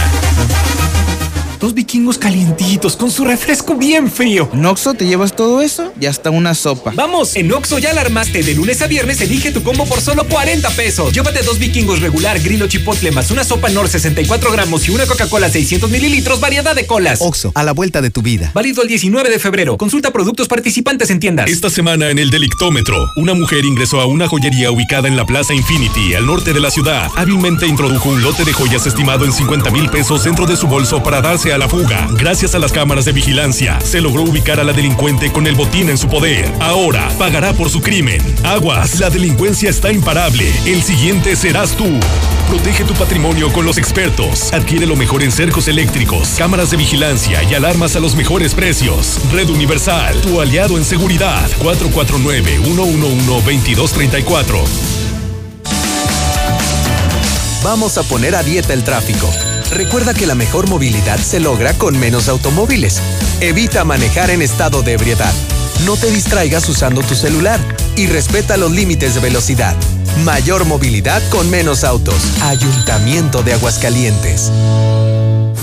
[1.60, 4.50] Dos vikingos calientitos con su refresco bien frío.
[4.54, 5.94] ¿En Oxxo te llevas todo eso?
[6.00, 6.92] Y hasta una sopa.
[6.96, 8.44] Vamos, en Oxxo ya la armaste.
[8.44, 11.14] De lunes a viernes elige tu combo por solo 40 pesos.
[11.14, 15.50] Llévate dos vikingos regular, grillo chipotle más una sopa Nor 64 gramos y una Coca-Cola
[15.50, 17.20] 600 mililitros, variedad de colas.
[17.22, 18.52] Oxxo, a la vuelta de tu vida.
[18.54, 19.78] Válido el 19 de febrero.
[19.78, 21.50] Consulta productos participantes en tiendas.
[21.50, 25.54] Esta semana en el Delictómetro, una mujer ingresó a una joyería ubicada en la Plaza
[25.54, 27.10] Infinity, al norte de la ciudad.
[27.16, 31.02] Hábilmente introdujo un lote de joyas estimado en 50 mil pesos dentro de su bolso
[31.02, 32.08] para darse a la fuga.
[32.12, 35.90] Gracias a las cámaras de vigilancia, se logró ubicar a la delincuente con el botín
[35.90, 36.52] en su poder.
[36.60, 38.22] Ahora pagará por su crimen.
[38.44, 40.52] Aguas, la delincuencia está imparable.
[40.66, 42.00] El siguiente serás tú.
[42.48, 44.54] Protege tu patrimonio con los expertos.
[44.54, 49.20] Adquiere lo mejor en cercos eléctricos, cámaras de vigilancia y alarmas a los mejores precios.
[49.32, 51.50] Red Universal, tu aliado en seguridad.
[51.60, 54.60] 449-111-2234.
[57.64, 59.28] Vamos a poner a dieta el tráfico.
[59.72, 63.02] Recuerda que la mejor movilidad se logra con menos automóviles.
[63.42, 65.34] Evita manejar en estado de ebriedad.
[65.86, 67.60] No te distraigas usando tu celular
[67.96, 69.76] y respeta los límites de velocidad.
[70.24, 72.16] Mayor movilidad con menos autos.
[72.42, 74.52] Ayuntamiento de Aguascalientes.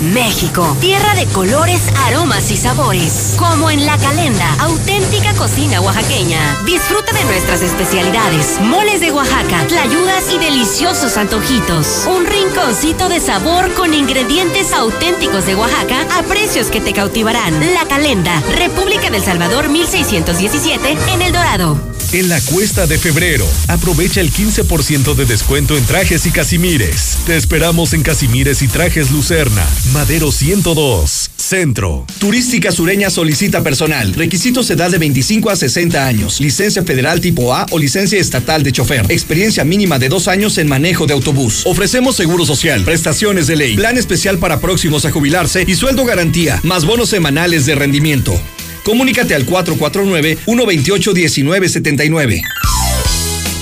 [0.03, 3.35] México, tierra de colores, aromas y sabores.
[3.37, 6.39] Como en La Calenda, auténtica cocina oaxaqueña.
[6.65, 12.05] Disfruta de nuestras especialidades, moles de Oaxaca, tlayudas y deliciosos antojitos.
[12.07, 17.73] Un rinconcito de sabor con ingredientes auténticos de Oaxaca a precios que te cautivarán.
[17.73, 21.92] La Calenda, República del Salvador 1617, en El Dorado.
[22.13, 27.17] En la cuesta de febrero, aprovecha el 15% de descuento en trajes y casimires.
[27.25, 32.05] Te esperamos en Casimires y Trajes Lucerna, Madero 102, Centro.
[32.19, 34.13] Turística Sureña solicita personal.
[34.13, 36.39] Requisitos edad de 25 a 60 años.
[36.39, 39.07] Licencia federal tipo A o licencia estatal de chofer.
[39.09, 41.63] Experiencia mínima de dos años en manejo de autobús.
[41.65, 46.59] Ofrecemos seguro social, prestaciones de ley, plan especial para próximos a jubilarse y sueldo garantía,
[46.61, 48.39] más bonos semanales de rendimiento.
[48.83, 52.41] Comunícate al 449-128-1979.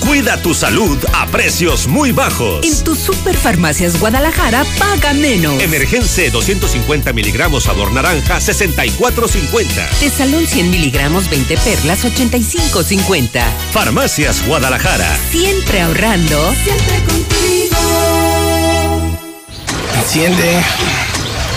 [0.01, 2.65] Cuida tu salud a precios muy bajos.
[2.65, 5.61] En tu Superfarmacias Guadalajara, paga menos.
[5.61, 9.89] Emergencia 250 miligramos sabor naranja, 64.50.
[9.99, 13.43] Tesalón 100 miligramos, 20 perlas, 85.50.
[13.71, 15.15] Farmacias Guadalajara.
[15.31, 16.51] Siempre ahorrando.
[16.63, 17.77] Siempre contigo.
[19.95, 20.63] Enciende.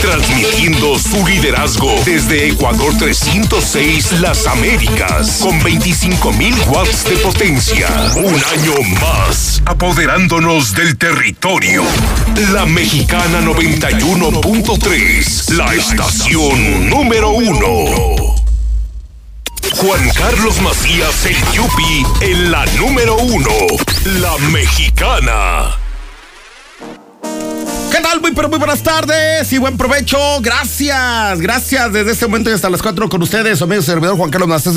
[0.00, 7.88] Transmitiendo su liderazgo desde Ecuador 306 Las Américas con 25.000 watts de potencia.
[8.16, 11.82] Un año más, apoderándonos del territorio.
[12.52, 18.36] La Mexicana 91.3, la estación número uno.
[19.76, 23.50] Juan Carlos Macías, el Yupi, en la número uno,
[24.20, 25.87] la Mexicana.
[28.20, 30.18] Muy, pero muy buenas tardes y buen provecho.
[30.40, 31.92] Gracias, gracias.
[31.92, 34.66] Desde este momento y hasta las 4 con ustedes, su amigo servidor Juan Carlos Macías